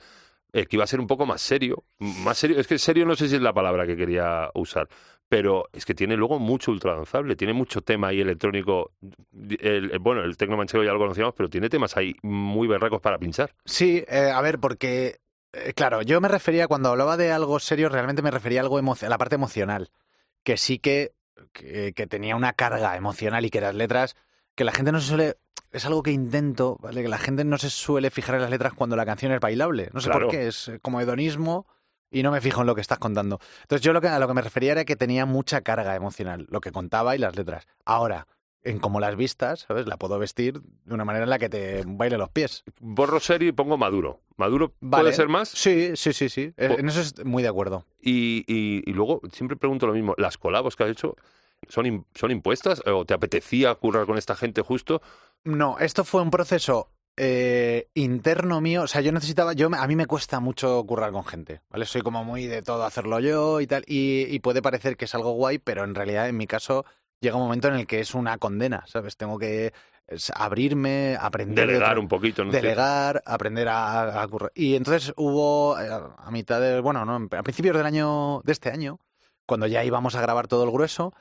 eh, 0.54 0.66
que 0.66 0.76
iba 0.76 0.84
a 0.84 0.86
ser 0.86 1.00
un 1.00 1.06
poco 1.06 1.26
más 1.26 1.42
serio. 1.42 1.84
Más 1.98 2.38
serio, 2.38 2.58
es 2.58 2.66
que 2.66 2.78
serio 2.78 3.04
no 3.04 3.14
sé 3.14 3.28
si 3.28 3.34
es 3.34 3.42
la 3.42 3.52
palabra 3.52 3.86
que 3.86 3.96
quería 3.96 4.50
usar, 4.54 4.88
pero 5.28 5.68
es 5.72 5.84
que 5.84 5.94
tiene 5.94 6.16
luego 6.16 6.38
mucho 6.38 6.70
ultradanzable, 6.70 7.34
tiene 7.36 7.52
mucho 7.52 7.80
tema 7.80 8.08
ahí 8.08 8.20
electrónico. 8.20 8.92
El- 9.60 9.90
el- 9.92 9.98
bueno, 9.98 10.22
el 10.22 10.36
tecno 10.36 10.56
manchego 10.56 10.84
ya 10.84 10.92
lo 10.92 10.98
conocíamos, 10.98 11.34
pero 11.36 11.48
tiene 11.48 11.68
temas 11.68 11.96
ahí 11.96 12.14
muy 12.22 12.68
berracos 12.68 13.00
para 13.00 13.18
pinchar. 13.18 13.54
Sí, 13.64 14.04
eh, 14.08 14.30
a 14.32 14.40
ver, 14.40 14.58
porque. 14.58 15.18
eh, 15.52 15.72
claro, 15.74 16.02
yo 16.02 16.20
me 16.20 16.28
refería, 16.28 16.66
cuando 16.68 16.88
hablaba 16.90 17.16
de 17.16 17.30
algo 17.32 17.58
serio, 17.60 17.88
realmente 17.88 18.22
me 18.22 18.30
refería 18.30 18.60
a 18.60 18.62
algo 18.64 18.78
a 18.78 19.08
la 19.08 19.18
parte 19.18 19.34
emocional. 19.36 19.90
Que 20.42 20.56
sí 20.56 20.78
que, 20.78 21.12
que, 21.52 21.92
que 21.94 22.06
tenía 22.06 22.36
una 22.36 22.52
carga 22.52 22.96
emocional 22.96 23.44
y 23.44 23.50
que 23.50 23.60
las 23.60 23.74
letras. 23.74 24.16
Que 24.54 24.64
la 24.64 24.72
gente 24.72 24.92
no 24.92 25.00
se 25.00 25.08
suele. 25.08 25.34
Es 25.72 25.84
algo 25.86 26.02
que 26.02 26.12
intento, 26.12 26.76
¿vale? 26.80 27.02
Que 27.02 27.08
la 27.08 27.18
gente 27.18 27.44
no 27.44 27.58
se 27.58 27.70
suele 27.70 28.10
fijar 28.10 28.36
en 28.36 28.42
las 28.42 28.50
letras 28.50 28.74
cuando 28.74 28.94
la 28.94 29.04
canción 29.06 29.32
es 29.32 29.40
bailable. 29.40 29.88
No 29.92 30.00
sé 30.00 30.10
Claro. 30.10 30.26
por 30.26 30.30
qué, 30.36 30.46
es 30.48 30.70
como 30.82 31.00
hedonismo 31.00 31.66
y 32.14 32.22
no 32.22 32.30
me 32.30 32.40
fijo 32.40 32.60
en 32.62 32.66
lo 32.66 32.74
que 32.74 32.80
estás 32.80 32.98
contando. 32.98 33.38
Entonces, 33.62 33.84
yo 33.84 33.92
lo 33.92 34.00
que, 34.00 34.08
a 34.08 34.18
lo 34.18 34.26
que 34.28 34.34
me 34.34 34.40
refería 34.42 34.72
era 34.72 34.84
que 34.84 34.96
tenía 34.96 35.26
mucha 35.26 35.60
carga 35.62 35.94
emocional, 35.96 36.46
lo 36.48 36.60
que 36.60 36.72
contaba 36.72 37.14
y 37.14 37.18
las 37.18 37.36
letras. 37.36 37.66
Ahora, 37.84 38.26
en 38.62 38.78
como 38.78 38.98
las 39.00 39.14
vistas, 39.16 39.66
¿sabes? 39.68 39.86
La 39.86 39.98
puedo 39.98 40.18
vestir 40.18 40.62
de 40.84 40.94
una 40.94 41.04
manera 41.04 41.24
en 41.24 41.30
la 41.30 41.38
que 41.38 41.50
te 41.50 41.82
baile 41.86 42.16
los 42.16 42.30
pies. 42.30 42.64
Borro 42.80 43.20
serio 43.20 43.48
y 43.48 43.52
pongo 43.52 43.76
maduro. 43.76 44.20
¿Maduro 44.36 44.72
Vale. 44.80 45.02
puede 45.04 45.14
ser 45.16 45.28
más? 45.28 45.50
Sí, 45.50 45.92
sí, 45.96 46.12
sí, 46.14 46.28
sí. 46.30 46.54
En 46.56 46.88
eso 46.88 47.00
estoy 47.02 47.24
muy 47.26 47.42
de 47.42 47.48
acuerdo. 47.50 47.84
Y, 48.00 48.44
y- 48.46 48.82
y 48.88 48.92
luego 48.94 49.20
siempre 49.32 49.56
pregunto 49.58 49.86
lo 49.86 49.92
mismo, 49.92 50.14
¿las 50.16 50.38
colabos 50.38 50.76
que 50.76 50.84
has 50.84 50.90
hecho 50.90 51.14
son, 51.68 52.06
son 52.14 52.30
impuestas 52.30 52.80
o 52.86 53.04
te 53.04 53.12
apetecía 53.12 53.74
currar 53.74 54.06
con 54.06 54.16
esta 54.16 54.34
gente 54.34 54.62
justo? 54.62 55.02
No, 55.44 55.78
esto 55.78 56.04
fue 56.04 56.22
un 56.22 56.30
proceso 56.30 56.90
eh, 57.16 57.88
interno 57.94 58.60
mío. 58.60 58.82
O 58.82 58.86
sea, 58.86 59.00
yo 59.00 59.12
necesitaba. 59.12 59.52
Yo, 59.52 59.68
a 59.72 59.86
mí 59.86 59.96
me 59.96 60.06
cuesta 60.06 60.40
mucho 60.40 60.84
currar 60.86 61.12
con 61.12 61.24
gente, 61.24 61.60
¿vale? 61.70 61.86
Soy 61.86 62.02
como 62.02 62.24
muy 62.24 62.46
de 62.46 62.62
todo 62.62 62.84
hacerlo 62.84 63.20
yo 63.20 63.60
y 63.60 63.66
tal. 63.66 63.84
Y, 63.86 64.26
y 64.28 64.40
puede 64.40 64.62
parecer 64.62 64.96
que 64.96 65.04
es 65.06 65.14
algo 65.14 65.32
guay, 65.32 65.58
pero 65.58 65.84
en 65.84 65.94
realidad, 65.94 66.28
en 66.28 66.36
mi 66.36 66.46
caso, 66.46 66.84
llega 67.20 67.36
un 67.36 67.42
momento 67.42 67.68
en 67.68 67.74
el 67.74 67.86
que 67.86 68.00
es 68.00 68.14
una 68.14 68.38
condena, 68.38 68.84
¿sabes? 68.86 69.16
Tengo 69.16 69.38
que 69.38 69.72
abrirme, 70.34 71.16
aprender. 71.18 71.66
de 71.66 71.72
Delegar 71.74 71.98
un 71.98 72.08
poquito, 72.08 72.44
¿no? 72.44 72.52
delegar, 72.52 73.22
aprender 73.24 73.68
a, 73.68 74.22
a 74.22 74.28
currar. 74.28 74.52
Y 74.54 74.74
entonces 74.74 75.12
hubo 75.16 75.78
eh, 75.80 75.88
a 75.90 76.30
mitad 76.30 76.60
del, 76.60 76.82
bueno, 76.82 77.04
no, 77.04 77.28
a 77.36 77.42
principios 77.42 77.76
del 77.76 77.86
año, 77.86 78.40
de 78.44 78.52
este 78.52 78.70
año, 78.70 78.98
cuando 79.46 79.66
ya 79.66 79.84
íbamos 79.84 80.14
a 80.14 80.20
grabar 80.20 80.46
todo 80.48 80.64
el 80.64 80.70
grueso, 80.70 81.14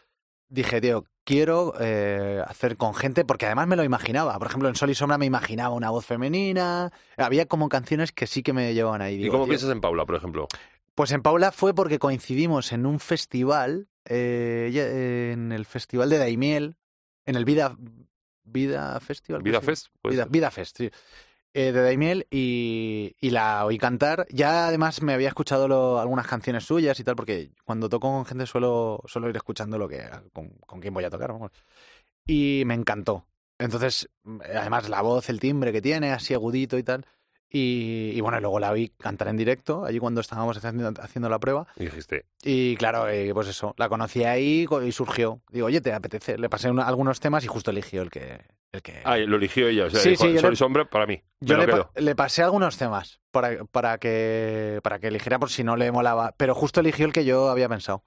dije, 0.50 0.82
tío, 0.82 1.06
quiero 1.24 1.74
eh, 1.80 2.44
hacer 2.48 2.78
con 2.78 2.94
gente, 2.94 3.26
porque 3.26 3.46
además 3.46 3.68
me 3.68 3.76
lo 3.76 3.84
imaginaba. 3.84 4.38
Por 4.38 4.48
ejemplo, 4.48 4.70
en 4.70 4.76
Sol 4.76 4.90
y 4.90 4.96
Sombra 4.96 5.18
me 5.18 5.26
imaginaba 5.26 5.74
una 5.76 5.90
voz 5.90 6.06
femenina. 6.06 6.92
Había 7.18 7.46
como 7.46 7.70
canciones 7.70 8.12
que 8.12 8.28
sí 8.28 8.44
que 8.44 8.54
me 8.54 8.74
llevaban 8.74 9.02
ahí. 9.02 9.16
¿Y 9.16 9.24
Digo, 9.24 9.34
cómo 9.34 9.46
tío, 9.46 9.52
piensas 9.52 9.70
en 9.72 9.82
Paula, 9.82 10.06
por 10.06 10.16
ejemplo? 10.16 10.48
Pues 10.96 11.12
en 11.12 11.22
Paula 11.22 11.52
fue 11.52 11.74
porque 11.74 12.00
coincidimos 12.00 12.72
en 12.72 12.86
un 12.86 13.00
festival, 13.00 13.88
eh, 14.06 15.32
en 15.34 15.52
el 15.52 15.66
festival 15.66 16.10
de 16.10 16.18
Daimiel, 16.20 16.76
en 17.26 17.36
el 17.36 17.46
Vida, 17.46 17.76
Vida 18.44 19.00
Festival. 19.00 19.42
Vida 19.42 19.60
¿cómo 19.60 19.66
Fest. 19.66 19.88
Vida, 20.04 20.26
Vida 20.30 20.52
Fest, 20.52 20.78
sí. 20.78 20.92
Eh, 21.56 21.72
de 21.72 21.82
Daimiel 21.84 22.26
y, 22.32 23.16
y 23.22 23.30
la 23.30 23.64
oí 23.66 23.78
cantar. 23.78 24.26
Ya 24.32 24.68
además 24.68 25.02
me 25.04 25.14
había 25.14 25.28
escuchado 25.28 25.68
lo- 25.68 26.00
algunas 26.00 26.26
canciones 26.28 26.64
suyas 26.66 27.00
y 27.00 27.04
tal, 27.04 27.16
porque 27.16 27.52
cuando 27.64 27.90
toco 27.90 28.10
con 28.12 28.26
gente 28.26 28.48
suelo, 28.48 29.02
suelo 29.06 29.30
ir 29.30 29.36
escuchando 29.36 29.78
lo 29.78 29.88
que 29.88 30.04
con, 30.34 30.50
con 30.66 30.80
quién 30.82 30.94
voy 30.96 31.04
a 31.04 31.12
tocar, 31.12 31.32
vamos. 31.32 31.52
Y 32.26 32.64
me 32.66 32.74
encantó. 32.74 33.28
Entonces, 33.60 34.10
mm, 34.24 34.40
además 34.56 34.90
la 34.90 35.02
voz, 35.02 35.30
el 35.30 35.40
timbre 35.40 35.72
que 35.72 35.82
tiene, 35.82 36.12
así 36.12 36.34
agudito 36.34 36.78
y 36.78 36.84
tal. 36.84 37.06
Y, 37.50 38.14
y 38.16 38.22
bueno, 38.22 38.40
luego 38.40 38.60
la 38.60 38.74
vi 38.74 38.90
cantar 38.90 39.28
en 39.28 39.38
directo, 39.38 39.86
allí 39.86 40.00
cuando 40.00 40.22
estábamos 40.22 40.58
haciendo, 40.58 40.92
haciendo 41.04 41.30
la 41.30 41.38
prueba. 41.40 41.68
Y 41.78 41.86
dijiste, 41.86 42.26
Y 42.42 42.76
claro, 42.78 43.08
eh, 43.08 43.32
pues 43.32 43.48
eso, 43.48 43.76
la 43.78 43.90
conocí 43.90 44.24
ahí 44.24 44.66
y 44.88 44.92
surgió. 44.92 45.40
Digo, 45.52 45.68
oye, 45.68 45.80
¿te 45.82 45.94
apetece? 45.94 46.40
Le 46.40 46.50
pasé 46.50 46.72
una- 46.72 46.88
algunos 46.88 47.20
temas 47.20 47.44
y 47.44 47.48
justo 47.48 47.70
eligió 47.70 48.02
el 48.02 48.10
que... 48.10 48.42
El 48.74 48.82
que... 48.82 49.02
ah, 49.06 49.18
lo 49.18 49.38
eligió 49.38 49.68
ella, 49.68 49.86
o 49.86 49.90
sea, 49.90 50.00
Sí, 50.02 50.16
sí, 50.18 50.34
yo 50.34 50.42
Sol 50.42 50.50
le- 50.50 50.54
y 50.54 50.58
Sombra 50.58 50.90
para 50.90 51.06
mí. 51.06 51.24
Yo 51.40 51.58
le, 51.58 51.68
pa- 51.68 51.92
le 51.96 52.16
pasé 52.16 52.42
algunos 52.42 52.78
temas 52.78 53.22
para, 53.32 53.64
para, 53.66 53.98
que, 54.00 54.80
para 54.84 55.00
que 55.00 55.08
eligiera 55.08 55.40
por 55.40 55.50
si 55.50 55.64
no 55.64 55.76
le 55.76 55.92
molaba, 55.92 56.34
pero 56.38 56.56
justo 56.56 56.80
eligió 56.80 57.06
el 57.06 57.14
que 57.14 57.24
yo 57.24 57.50
había 57.50 57.70
pensado. 57.70 58.04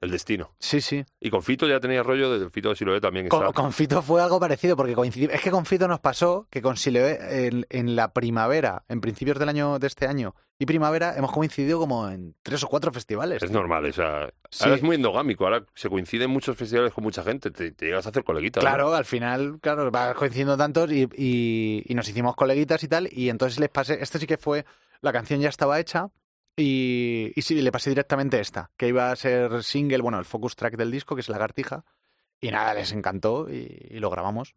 El 0.00 0.10
destino. 0.10 0.54
Sí, 0.58 0.80
sí. 0.80 1.04
Y 1.20 1.28
con 1.28 1.42
Fito 1.42 1.68
ya 1.68 1.78
tenía 1.78 2.02
rollo, 2.02 2.38
de 2.38 2.48
Fito 2.50 2.70
de 2.70 2.76
Siloé 2.76 3.00
también 3.02 3.28
Con, 3.28 3.42
está. 3.42 3.52
con 3.52 3.72
Fito 3.72 4.00
fue 4.00 4.22
algo 4.22 4.40
parecido, 4.40 4.74
porque 4.76 4.94
coincidimos. 4.94 5.34
Es 5.34 5.42
que 5.42 5.50
con 5.50 5.66
Fito 5.66 5.86
nos 5.88 6.00
pasó 6.00 6.46
que 6.50 6.62
con 6.62 6.76
Siloé 6.78 7.46
en, 7.48 7.66
en 7.68 7.96
la 7.96 8.12
primavera, 8.14 8.84
en 8.88 9.00
principios 9.02 9.38
del 9.38 9.50
año 9.50 9.78
de 9.78 9.86
este 9.86 10.06
año 10.06 10.34
y 10.58 10.66
primavera, 10.66 11.14
hemos 11.16 11.32
coincidido 11.32 11.78
como 11.78 12.08
en 12.08 12.34
tres 12.42 12.62
o 12.64 12.68
cuatro 12.68 12.92
festivales. 12.92 13.42
Es 13.42 13.50
normal, 13.50 13.84
o 13.86 13.92
sea, 13.92 14.30
Sí. 14.50 14.64
ahora 14.64 14.76
es 14.76 14.82
muy 14.82 14.96
endogámico, 14.96 15.44
ahora 15.44 15.64
se 15.74 15.88
coinciden 15.88 16.28
muchos 16.30 16.56
festivales 16.56 16.92
con 16.92 17.04
mucha 17.04 17.22
gente, 17.22 17.50
te, 17.50 17.70
te 17.72 17.86
llegas 17.86 18.04
a 18.06 18.08
hacer 18.10 18.24
coleguitas. 18.24 18.62
¿no? 18.64 18.68
Claro, 18.68 18.94
al 18.94 19.04
final, 19.04 19.58
claro, 19.60 19.90
va 19.90 20.12
coincidiendo 20.14 20.56
tantos 20.56 20.90
y, 20.92 21.08
y- 21.16 21.82
y 21.86 21.94
nos 21.94 22.08
hicimos 22.08 22.34
coleguitas 22.36 22.82
y 22.84 22.88
tal, 22.88 23.08
y 23.12 23.28
entonces 23.28 23.58
les 23.60 23.68
pasé, 23.70 23.98
este 24.02 24.18
sí 24.18 24.26
que 24.26 24.36
fue, 24.38 24.64
la 25.02 25.12
canción 25.12 25.40
ya 25.40 25.48
estaba 25.48 25.78
hecha, 25.80 26.08
y, 26.60 27.32
y 27.34 27.42
sí, 27.42 27.60
le 27.60 27.72
pasé 27.72 27.90
directamente 27.90 28.40
esta, 28.40 28.70
que 28.76 28.88
iba 28.88 29.10
a 29.10 29.16
ser 29.16 29.62
single, 29.62 30.02
bueno, 30.02 30.18
el 30.18 30.24
focus 30.24 30.56
track 30.56 30.76
del 30.76 30.90
disco, 30.90 31.14
que 31.14 31.20
es 31.20 31.28
Lagartija, 31.28 31.84
y 32.40 32.50
nada, 32.50 32.74
les 32.74 32.92
encantó 32.92 33.48
y, 33.50 33.88
y 33.90 33.98
lo 33.98 34.10
grabamos. 34.10 34.54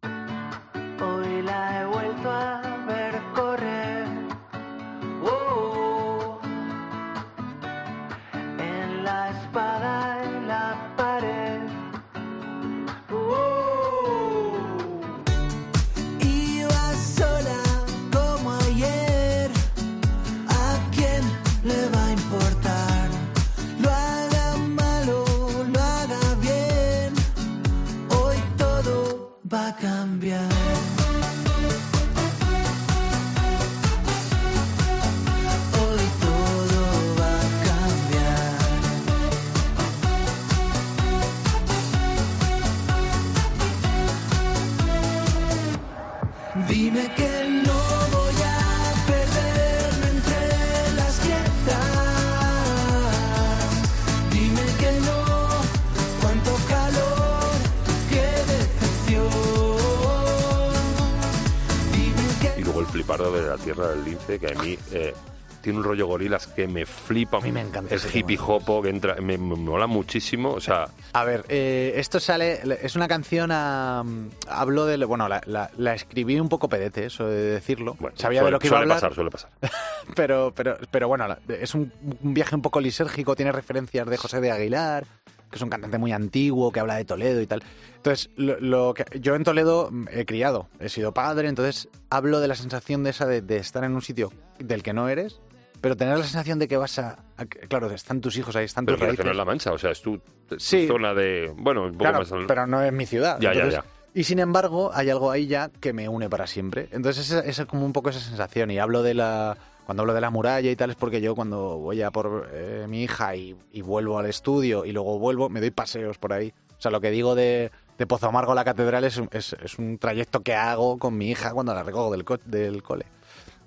De 63.43 63.49
la 63.49 63.57
tierra 63.57 63.89
del 63.89 64.03
lince, 64.03 64.39
que 64.39 64.47
a 64.47 64.55
mí, 64.61 64.77
eh, 64.91 65.13
tiene 65.61 65.77
un 65.79 65.85
rollo 65.85 66.07
gorilas 66.07 66.45
que 66.47 66.67
me 66.67 66.85
flipa. 66.85 67.37
A 67.37 67.39
mí 67.39 67.51
me 67.53 67.61
encanta 67.61 67.95
Es 67.95 68.13
hippie 68.13 68.37
hopo, 68.37 68.81
que 68.81 68.89
entra, 68.89 69.15
me, 69.21 69.37
me 69.37 69.55
mola 69.55 69.87
muchísimo. 69.87 70.51
O 70.51 70.59
sea, 70.59 70.89
A 71.13 71.23
ver, 71.23 71.45
eh, 71.47 71.93
esto 71.95 72.19
sale, 72.19 72.59
es 72.81 72.97
una 72.97 73.07
canción 73.07 73.49
a, 73.53 74.03
hablo 74.49 74.85
de, 74.85 74.97
bueno, 75.05 75.29
la, 75.29 75.41
la- 75.45 75.71
la 75.77 75.93
escribí 75.93 76.37
un 76.37 76.49
poco 76.49 76.67
pedete, 76.67 77.05
eso 77.05 77.27
de 77.27 77.41
decirlo. 77.53 77.95
bueno, 77.97 78.17
Sabía 78.17 78.41
suele, 78.41 78.45
de 78.47 78.51
lo 78.51 78.59
que 78.59 78.67
iba 78.67 78.75
a 78.77 78.79
suele 78.81 78.93
hablar, 78.93 78.97
pasar, 78.97 79.15
suele 79.15 79.29
pasar. 79.31 79.49
pero, 80.17 80.51
pero, 80.53 80.77
pero 80.91 81.07
bueno, 81.07 81.27
es 81.47 81.73
un, 81.75 81.93
un 82.21 82.33
viaje 82.33 82.55
un 82.55 82.61
poco 82.61 82.81
lisérgico, 82.81 83.33
tiene 83.33 83.53
referencias 83.53 84.05
de 84.05 84.17
José 84.17 84.41
de 84.41 84.51
Aguilar, 84.51 85.05
que 85.53 85.57
es 85.59 85.61
un 85.61 85.69
cantante 85.69 85.97
muy 85.97 86.11
antiguo, 86.11 86.71
que 86.71 86.79
habla 86.79 86.95
de 86.95 87.05
Toledo 87.05 87.39
y 87.41 87.47
tal. 87.47 87.63
Entonces, 87.95 88.29
lo, 88.35 88.59
lo 88.59 88.93
que, 88.93 89.05
yo 89.19 89.35
en 89.35 89.43
Toledo 89.43 89.89
he 90.11 90.25
criado, 90.25 90.67
he 90.79 90.89
sido 90.89 91.13
padre, 91.13 91.47
entonces 91.47 91.87
hablo 92.09 92.39
de 92.41 92.47
la 92.49 92.55
sensación 92.55 93.03
de 93.03 93.11
esa 93.11 93.25
de, 93.27 93.41
de 93.41 93.57
estar 93.57 93.83
en 93.83 93.93
un 93.93 94.01
sitio 94.01 94.31
del 94.59 94.83
que 94.83 94.91
no 94.93 95.07
eres, 95.07 95.39
pero 95.79 95.95
tener 95.95 96.17
la 96.17 96.23
sensación 96.23 96.59
de 96.59 96.67
que 96.67 96.77
vas 96.77 96.97
a... 96.99 97.19
a- 97.37 97.45
claro, 97.45 97.89
están 97.91 98.19
tus 98.21 98.35
hijos 98.37 98.55
ahí, 98.55 98.65
están 98.65 98.85
Pero 98.85 98.97
tus 98.97 99.01
que 99.01 99.07
raíces. 99.07 99.25
no 99.25 99.31
es 99.31 99.37
La 99.37 99.45
Mancha, 99.45 99.71
o 99.71 99.77
sea, 99.77 99.91
es 99.91 100.01
tu, 100.01 100.17
tu 100.47 100.59
Sí. 100.59 100.87
zona 100.87 101.13
de... 101.13 101.53
Bueno, 101.55 101.83
un 101.83 101.91
poco 101.91 101.99
Claro, 102.03 102.19
más... 102.19 102.31
al- 102.31 102.47
pero 102.47 102.65
no 102.67 102.81
es 102.81 102.91
mi 102.91 103.05
ciudad. 103.05 103.37
Ya, 103.39 103.53
ya, 103.53 103.61
Entonces, 103.63 103.83
ya. 103.83 103.89
Y 104.15 104.23
sin 104.25 104.39
embargo, 104.39 104.91
hay 104.93 105.09
algo 105.09 105.31
ahí 105.31 105.47
ya 105.47 105.69
que 105.79 105.91
me 105.91 106.07
une 106.07 106.29
para 106.29 106.45
siempre. 106.45 106.87
Entonces, 106.91 107.31
esa 107.31 107.63
es 107.63 107.67
como 107.67 107.83
un 107.85 107.93
poco 107.93 108.11
esa 108.11 108.19
sensación. 108.19 108.69
Y 108.69 108.77
hablo 108.79 109.01
de 109.01 109.15
la. 109.15 109.57
Cuando 109.85 110.01
hablo 110.03 110.13
de 110.13 110.21
la 110.21 110.29
muralla 110.29 110.71
y 110.71 110.75
tal, 110.75 110.91
es 110.91 110.95
porque 110.95 111.19
yo 111.21 111.35
cuando 111.35 111.77
voy 111.77 112.01
a 112.01 112.09
por 112.11 112.49
eh, 112.53 112.85
mi 112.87 113.03
hija 113.03 113.35
y, 113.35 113.55
y 113.71 113.81
vuelvo 113.81 114.17
al 114.17 114.25
estudio 114.27 114.85
y 114.85 114.91
luego 114.93 115.19
vuelvo, 115.19 115.49
me 115.49 115.59
doy 115.59 115.71
paseos 115.71 116.17
por 116.17 116.31
ahí. 116.33 116.53
O 116.77 116.81
sea, 116.83 116.89
lo 116.91 117.01
que 117.01 117.11
digo 117.11 117.35
de, 117.35 117.71
de 117.97 118.07
Pozo 118.07 118.27
Amargo 118.27 118.53
a 118.53 118.55
la 118.55 118.63
catedral 118.63 119.03
es, 119.03 119.21
es, 119.31 119.53
es 119.61 119.77
un 119.79 119.97
trayecto 119.97 120.41
que 120.41 120.55
hago 120.55 120.97
con 120.97 121.17
mi 121.17 121.29
hija 121.29 121.51
cuando 121.51 121.73
la 121.73 121.83
recojo 121.83 122.11
del, 122.11 122.23
co- 122.23 122.39
del 122.45 122.81
cole. 122.83 123.05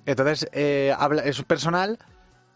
Entonces, 0.07 0.49
eh, 0.53 0.95
habla, 0.99 1.23
es 1.23 1.43
personal 1.43 1.99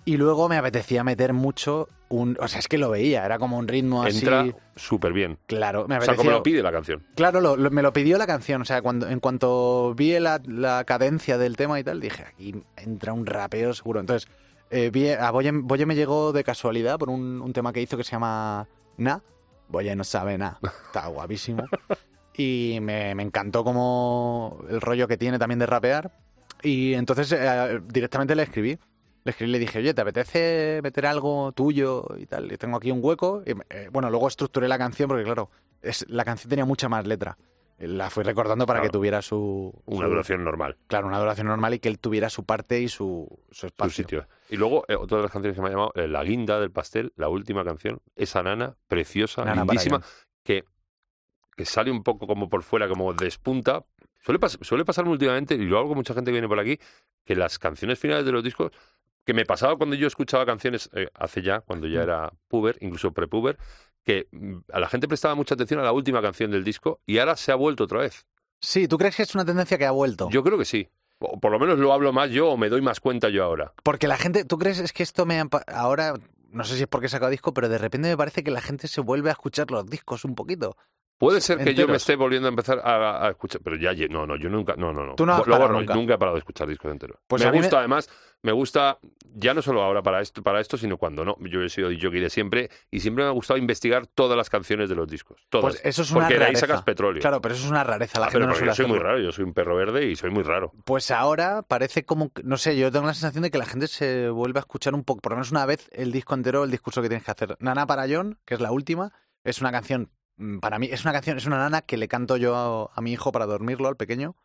y 0.04 0.16
luego 0.16 0.48
me 0.48 0.56
apetecía 0.56 1.04
meter 1.04 1.32
mucho 1.32 1.88
un... 2.08 2.36
O 2.40 2.48
sea, 2.48 2.58
es 2.60 2.68
que 2.68 2.78
lo 2.78 2.90
veía, 2.90 3.24
era 3.24 3.38
como 3.38 3.58
un 3.58 3.68
ritmo 3.68 4.02
así... 4.02 4.18
Entra 4.18 4.46
súper 4.76 5.12
bien. 5.12 5.38
Claro, 5.46 5.86
me 5.88 5.96
O 5.96 6.00
sea, 6.00 6.12
apetecía... 6.12 6.16
como 6.16 6.30
lo 6.30 6.42
pide 6.42 6.62
la 6.62 6.72
canción. 6.72 7.04
Claro, 7.14 7.40
lo- 7.40 7.56
lo- 7.56 7.70
me 7.70 7.82
lo 7.82 7.92
pidió 7.92 8.18
la 8.18 8.26
canción. 8.26 8.62
O 8.62 8.64
sea, 8.64 8.82
cuando, 8.82 9.08
en 9.08 9.20
cuanto 9.20 9.94
vi 9.94 10.18
la, 10.18 10.40
la 10.46 10.84
cadencia 10.84 11.38
del 11.38 11.56
tema 11.56 11.78
y 11.78 11.84
tal, 11.84 12.00
dije, 12.00 12.24
aquí 12.24 12.54
entra 12.76 13.12
un 13.12 13.26
rapeo 13.26 13.72
seguro. 13.74 14.00
Entonces, 14.00 14.28
eh, 14.70 14.90
vi, 14.92 15.10
a 15.10 15.30
Boye, 15.30 15.52
Boye 15.52 15.86
me 15.86 15.94
llegó 15.94 16.32
de 16.32 16.42
casualidad 16.44 16.98
por 16.98 17.10
un, 17.10 17.40
un 17.40 17.52
tema 17.52 17.72
que 17.72 17.82
hizo 17.82 17.96
que 17.96 18.04
se 18.04 18.12
llama 18.12 18.66
Na. 18.96 19.22
Boye 19.68 19.94
no 19.94 20.02
sabe 20.04 20.36
nada. 20.38 20.58
Está 20.86 21.06
guapísimo. 21.08 21.64
Y 22.36 22.78
me, 22.80 23.14
me 23.14 23.22
encantó 23.22 23.62
como 23.64 24.64
el 24.68 24.80
rollo 24.80 25.06
que 25.06 25.16
tiene 25.16 25.38
también 25.38 25.58
de 25.58 25.66
rapear. 25.66 26.10
Y 26.62 26.94
entonces 26.94 27.32
eh, 27.38 27.80
directamente 27.86 28.34
le 28.34 28.42
escribí. 28.42 28.78
Le 29.24 29.30
escribí 29.30 29.50
y 29.50 29.52
le 29.52 29.58
dije, 29.58 29.78
oye, 29.78 29.92
¿te 29.94 30.00
apetece 30.00 30.80
meter 30.82 31.04
algo 31.06 31.52
tuyo 31.52 32.06
y 32.16 32.26
tal? 32.26 32.50
Y 32.52 32.56
tengo 32.56 32.76
aquí 32.78 32.90
un 32.90 33.00
hueco. 33.02 33.42
Y, 33.46 33.50
eh, 33.68 33.88
bueno, 33.92 34.08
luego 34.10 34.28
estructuré 34.28 34.66
la 34.68 34.78
canción 34.78 35.08
porque, 35.08 35.24
claro, 35.24 35.50
es, 35.82 36.06
la 36.08 36.24
canción 36.24 36.48
tenía 36.48 36.64
mucha 36.64 36.88
más 36.88 37.06
letra. 37.06 37.36
La 37.78 38.10
fui 38.10 38.24
recordando 38.24 38.66
para 38.66 38.80
Claro. 38.80 38.90
que 38.92 38.98
tuviera 38.98 39.22
su... 39.22 39.72
Una 39.86 40.06
duración 40.06 40.44
normal. 40.44 40.76
Claro, 40.86 41.06
una 41.06 41.18
duración 41.18 41.46
normal 41.46 41.72
y 41.74 41.78
que 41.78 41.88
él 41.88 41.98
tuviera 41.98 42.28
su 42.28 42.44
parte 42.44 42.78
y 42.80 42.88
su, 42.88 43.26
su 43.50 43.60
Su 43.60 43.66
espacio. 43.66 44.04
sitio. 44.04 44.28
Y 44.50 44.56
luego, 44.56 44.84
eh, 44.88 44.96
otra 44.96 45.16
de 45.18 45.22
las 45.22 45.32
canciones 45.32 45.56
que 45.56 45.62
me 45.62 45.68
ha 45.68 45.70
llamado, 45.70 45.92
eh, 45.94 46.06
La 46.06 46.22
guinda 46.22 46.60
del 46.60 46.70
pastel, 46.70 47.12
la 47.16 47.28
última 47.28 47.64
canción, 47.64 48.00
esa 48.16 48.42
nana 48.42 48.76
preciosa, 48.86 49.44
Nana 49.46 49.62
lindísima, 49.64 50.02
que, 50.44 50.64
que 51.56 51.64
sale 51.64 51.90
un 51.90 52.02
poco 52.02 52.26
como 52.26 52.50
por 52.50 52.62
fuera, 52.62 52.86
como 52.86 53.14
despunta. 53.14 53.84
Suele, 54.18 54.38
pas- 54.38 54.62
suele 54.62 54.84
pasarme 54.84 55.10
últimamente, 55.12 55.54
y 55.54 55.64
lo 55.64 55.78
hago 55.78 55.88
con 55.88 55.96
mucha 55.96 56.12
gente 56.12 56.28
que 56.30 56.32
viene 56.34 56.48
por 56.48 56.58
aquí, 56.60 56.78
que 57.24 57.34
las 57.34 57.58
canciones 57.58 57.98
finales 57.98 58.26
de 58.26 58.32
los 58.32 58.44
discos, 58.44 58.72
que 59.30 59.34
me 59.34 59.46
pasaba 59.46 59.76
cuando 59.76 59.94
yo 59.94 60.08
escuchaba 60.08 60.44
canciones 60.44 60.90
eh, 60.92 61.06
hace 61.14 61.40
ya, 61.40 61.60
cuando 61.60 61.86
ya 61.86 62.00
Mm. 62.00 62.02
era 62.02 62.32
puber, 62.48 62.76
incluso 62.80 63.12
prepuber, 63.12 63.58
que 64.04 64.26
mm, 64.32 64.56
a 64.72 64.80
la 64.80 64.88
gente 64.88 65.06
prestaba 65.06 65.36
mucha 65.36 65.54
atención 65.54 65.78
a 65.78 65.84
la 65.84 65.92
última 65.92 66.20
canción 66.20 66.50
del 66.50 66.64
disco 66.64 67.00
y 67.06 67.18
ahora 67.18 67.36
se 67.36 67.52
ha 67.52 67.54
vuelto 67.54 67.84
otra 67.84 68.00
vez. 68.00 68.26
Sí, 68.60 68.88
¿tú 68.88 68.98
crees 68.98 69.14
que 69.14 69.22
es 69.22 69.32
una 69.36 69.44
tendencia 69.44 69.78
que 69.78 69.86
ha 69.86 69.92
vuelto? 69.92 70.28
Yo 70.30 70.42
creo 70.42 70.58
que 70.58 70.64
sí. 70.64 70.88
O 71.20 71.38
por 71.38 71.52
lo 71.52 71.60
menos 71.60 71.78
lo 71.78 71.92
hablo 71.92 72.12
más 72.12 72.30
yo 72.30 72.48
o 72.48 72.56
me 72.56 72.68
doy 72.68 72.80
más 72.82 72.98
cuenta 72.98 73.28
yo 73.28 73.44
ahora. 73.44 73.72
Porque 73.84 74.08
la 74.08 74.16
gente, 74.16 74.44
¿tú 74.44 74.58
crees 74.58 74.80
es 74.80 74.92
que 74.92 75.04
esto 75.04 75.26
me... 75.26 75.40
Ahora, 75.68 76.14
no 76.50 76.64
sé 76.64 76.74
si 76.74 76.82
es 76.82 76.88
porque 76.88 77.06
he 77.06 77.10
sacado 77.10 77.30
disco, 77.30 77.54
pero 77.54 77.68
de 77.68 77.78
repente 77.78 78.08
me 78.08 78.16
parece 78.16 78.42
que 78.42 78.50
la 78.50 78.60
gente 78.60 78.88
se 78.88 79.00
vuelve 79.00 79.28
a 79.28 79.34
escuchar 79.34 79.70
los 79.70 79.86
discos 79.86 80.24
un 80.24 80.34
poquito. 80.34 80.76
Puede 81.20 81.40
ser 81.42 81.58
que 81.58 81.74
yo 81.74 81.86
me 81.86 81.96
esté 81.98 82.16
volviendo 82.16 82.48
a 82.48 82.50
empezar 82.50 82.80
a, 82.82 83.26
a 83.26 83.30
escuchar, 83.30 83.60
pero 83.62 83.76
ya, 83.76 83.92
no, 84.08 84.26
no, 84.26 84.36
yo 84.36 84.48
nunca, 84.48 84.74
no, 84.76 84.90
no, 84.92 85.04
no. 85.04 85.14
Tú 85.16 85.26
no 85.26 85.34
has 85.34 85.42
parado 85.42 85.60
borro, 85.68 85.74
nunca. 85.94 86.14
he 86.14 86.18
parado 86.18 86.34
de 86.36 86.38
escuchar 86.38 86.66
discos 86.66 86.90
enteros. 86.90 87.18
Pues 87.26 87.44
me 87.44 87.50
gusta, 87.50 87.78
además, 87.78 88.08
me 88.42 88.52
gusta, 88.52 88.98
ya 89.34 89.52
no 89.52 89.60
solo 89.60 89.82
ahora 89.82 90.02
para 90.02 90.22
esto, 90.22 90.42
para 90.42 90.60
esto, 90.62 90.78
sino 90.78 90.96
cuando 90.96 91.22
no. 91.22 91.36
Yo 91.40 91.60
he 91.62 91.68
sido 91.68 91.90
jockey 91.90 92.20
de 92.20 92.30
siempre 92.30 92.70
y 92.90 93.00
siempre 93.00 93.22
me 93.24 93.28
ha 93.28 93.32
gustado 93.34 93.58
investigar 93.58 94.06
todas 94.06 94.34
las 94.34 94.48
canciones 94.48 94.88
de 94.88 94.94
los 94.94 95.06
discos. 95.08 95.38
Todas. 95.50 95.74
Pues 95.74 95.84
eso 95.84 96.00
es 96.00 96.10
una 96.10 96.20
Porque 96.20 96.34
de 96.38 96.40
ahí 96.40 96.46
rareza. 96.54 96.66
sacas 96.66 96.82
petróleo. 96.84 97.20
Claro, 97.20 97.42
pero 97.42 97.54
eso 97.54 97.64
es 97.66 97.70
una 97.70 97.84
rareza. 97.84 98.18
La 98.18 98.26
Ah, 98.26 98.30
gente 98.30 98.46
pero 98.46 98.58
no 98.58 98.66
yo 98.66 98.74
soy 98.74 98.86
muy 98.86 98.98
raro, 98.98 99.18
yo 99.20 99.30
soy 99.30 99.44
un 99.44 99.52
perro 99.52 99.76
verde 99.76 100.06
y 100.06 100.16
soy 100.16 100.30
muy 100.30 100.42
raro. 100.42 100.72
Pues 100.86 101.10
ahora 101.10 101.60
parece 101.60 102.06
como, 102.06 102.32
que- 102.32 102.42
no 102.44 102.56
sé, 102.56 102.78
yo 102.78 102.90
tengo 102.90 103.06
la 103.06 103.12
sensación 103.12 103.42
de 103.42 103.50
que 103.50 103.58
la 103.58 103.66
gente 103.66 103.88
se 103.88 104.30
vuelve 104.30 104.58
a 104.58 104.62
escuchar 104.62 104.94
un 104.94 105.04
poco, 105.04 105.20
por 105.20 105.32
lo 105.32 105.36
menos 105.36 105.50
una 105.50 105.66
vez, 105.66 105.90
el 105.92 106.12
disco 106.12 106.32
entero, 106.34 106.64
el 106.64 106.70
discurso 106.70 107.02
que 107.02 107.08
tienes 107.08 107.24
que 107.26 107.30
hacer. 107.30 107.56
Nana 107.60 107.86
para 107.86 108.06
John, 108.08 108.38
que 108.46 108.54
es 108.54 108.60
la 108.60 108.72
última, 108.72 109.12
es 109.44 109.60
una 109.60 109.70
canción, 109.70 110.10
para 110.60 110.78
mí, 110.78 110.88
es 110.90 111.02
una 111.04 111.12
canción, 111.12 111.36
es 111.38 111.46
una 111.46 111.58
nana 111.58 111.82
que 111.82 111.96
le 111.96 112.08
canto 112.08 112.36
yo 112.36 112.56
a, 112.56 112.98
a 112.98 113.00
mi 113.00 113.12
hijo 113.12 113.32
para 113.32 113.46
dormirlo, 113.46 113.88
al 113.88 113.96
pequeño, 113.96 114.36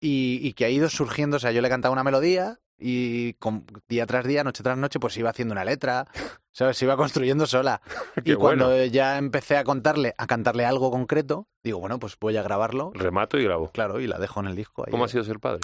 y, 0.00 0.38
y 0.42 0.52
que 0.54 0.64
ha 0.64 0.70
ido 0.70 0.88
surgiendo, 0.88 1.36
o 1.36 1.40
sea, 1.40 1.52
yo 1.52 1.60
le 1.62 1.68
cantaba 1.68 1.92
una 1.92 2.04
melodía 2.04 2.58
y 2.78 3.34
con- 3.34 3.66
día 3.88 4.06
tras 4.06 4.24
día, 4.24 4.42
noche 4.44 4.62
tras 4.62 4.78
noche, 4.78 4.98
pues 4.98 5.16
iba 5.18 5.28
haciendo 5.30 5.52
una 5.52 5.64
letra, 5.66 6.06
¿sabes? 6.52 6.78
Se 6.78 6.86
iba 6.86 6.96
construyendo 6.96 7.46
sola. 7.46 7.82
Y 8.24 8.34
cuando 8.34 8.68
bueno. 8.68 8.84
ya 8.86 9.18
empecé 9.18 9.56
a 9.58 9.64
contarle, 9.64 10.14
a 10.16 10.26
cantarle 10.26 10.64
algo 10.64 10.90
concreto, 10.90 11.46
digo, 11.62 11.78
bueno, 11.80 11.98
pues 11.98 12.16
voy 12.18 12.36
a 12.38 12.42
grabarlo, 12.42 12.92
Remato 12.94 13.38
y 13.38 13.44
grabo. 13.44 13.70
claro, 13.70 14.00
y 14.00 14.06
la 14.06 14.18
dejo 14.18 14.40
en 14.40 14.46
el 14.46 14.56
disco. 14.56 14.84
ahí. 14.86 14.90
¿Cómo 14.90 15.04
ha 15.04 15.08
sido 15.08 15.24
ser 15.24 15.40
padre? 15.40 15.60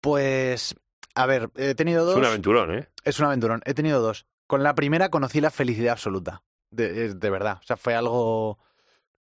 Pues, 0.00 0.74
a 1.14 1.26
ver, 1.26 1.50
he 1.56 1.74
tenido 1.74 2.04
dos. 2.04 2.14
Es 2.14 2.18
un 2.20 2.24
aventurón, 2.26 2.74
¿eh? 2.74 2.88
Es 3.04 3.18
un 3.20 3.26
aventurón. 3.26 3.60
He 3.64 3.74
tenido 3.74 4.00
dos. 4.00 4.26
Con 4.46 4.62
la 4.62 4.74
primera 4.74 5.10
conocí 5.10 5.40
la 5.40 5.50
felicidad 5.50 5.92
absoluta. 5.92 6.42
De, 6.70 7.14
de 7.14 7.30
verdad. 7.30 7.58
O 7.60 7.64
sea, 7.66 7.76
fue 7.76 7.94
algo. 7.94 8.58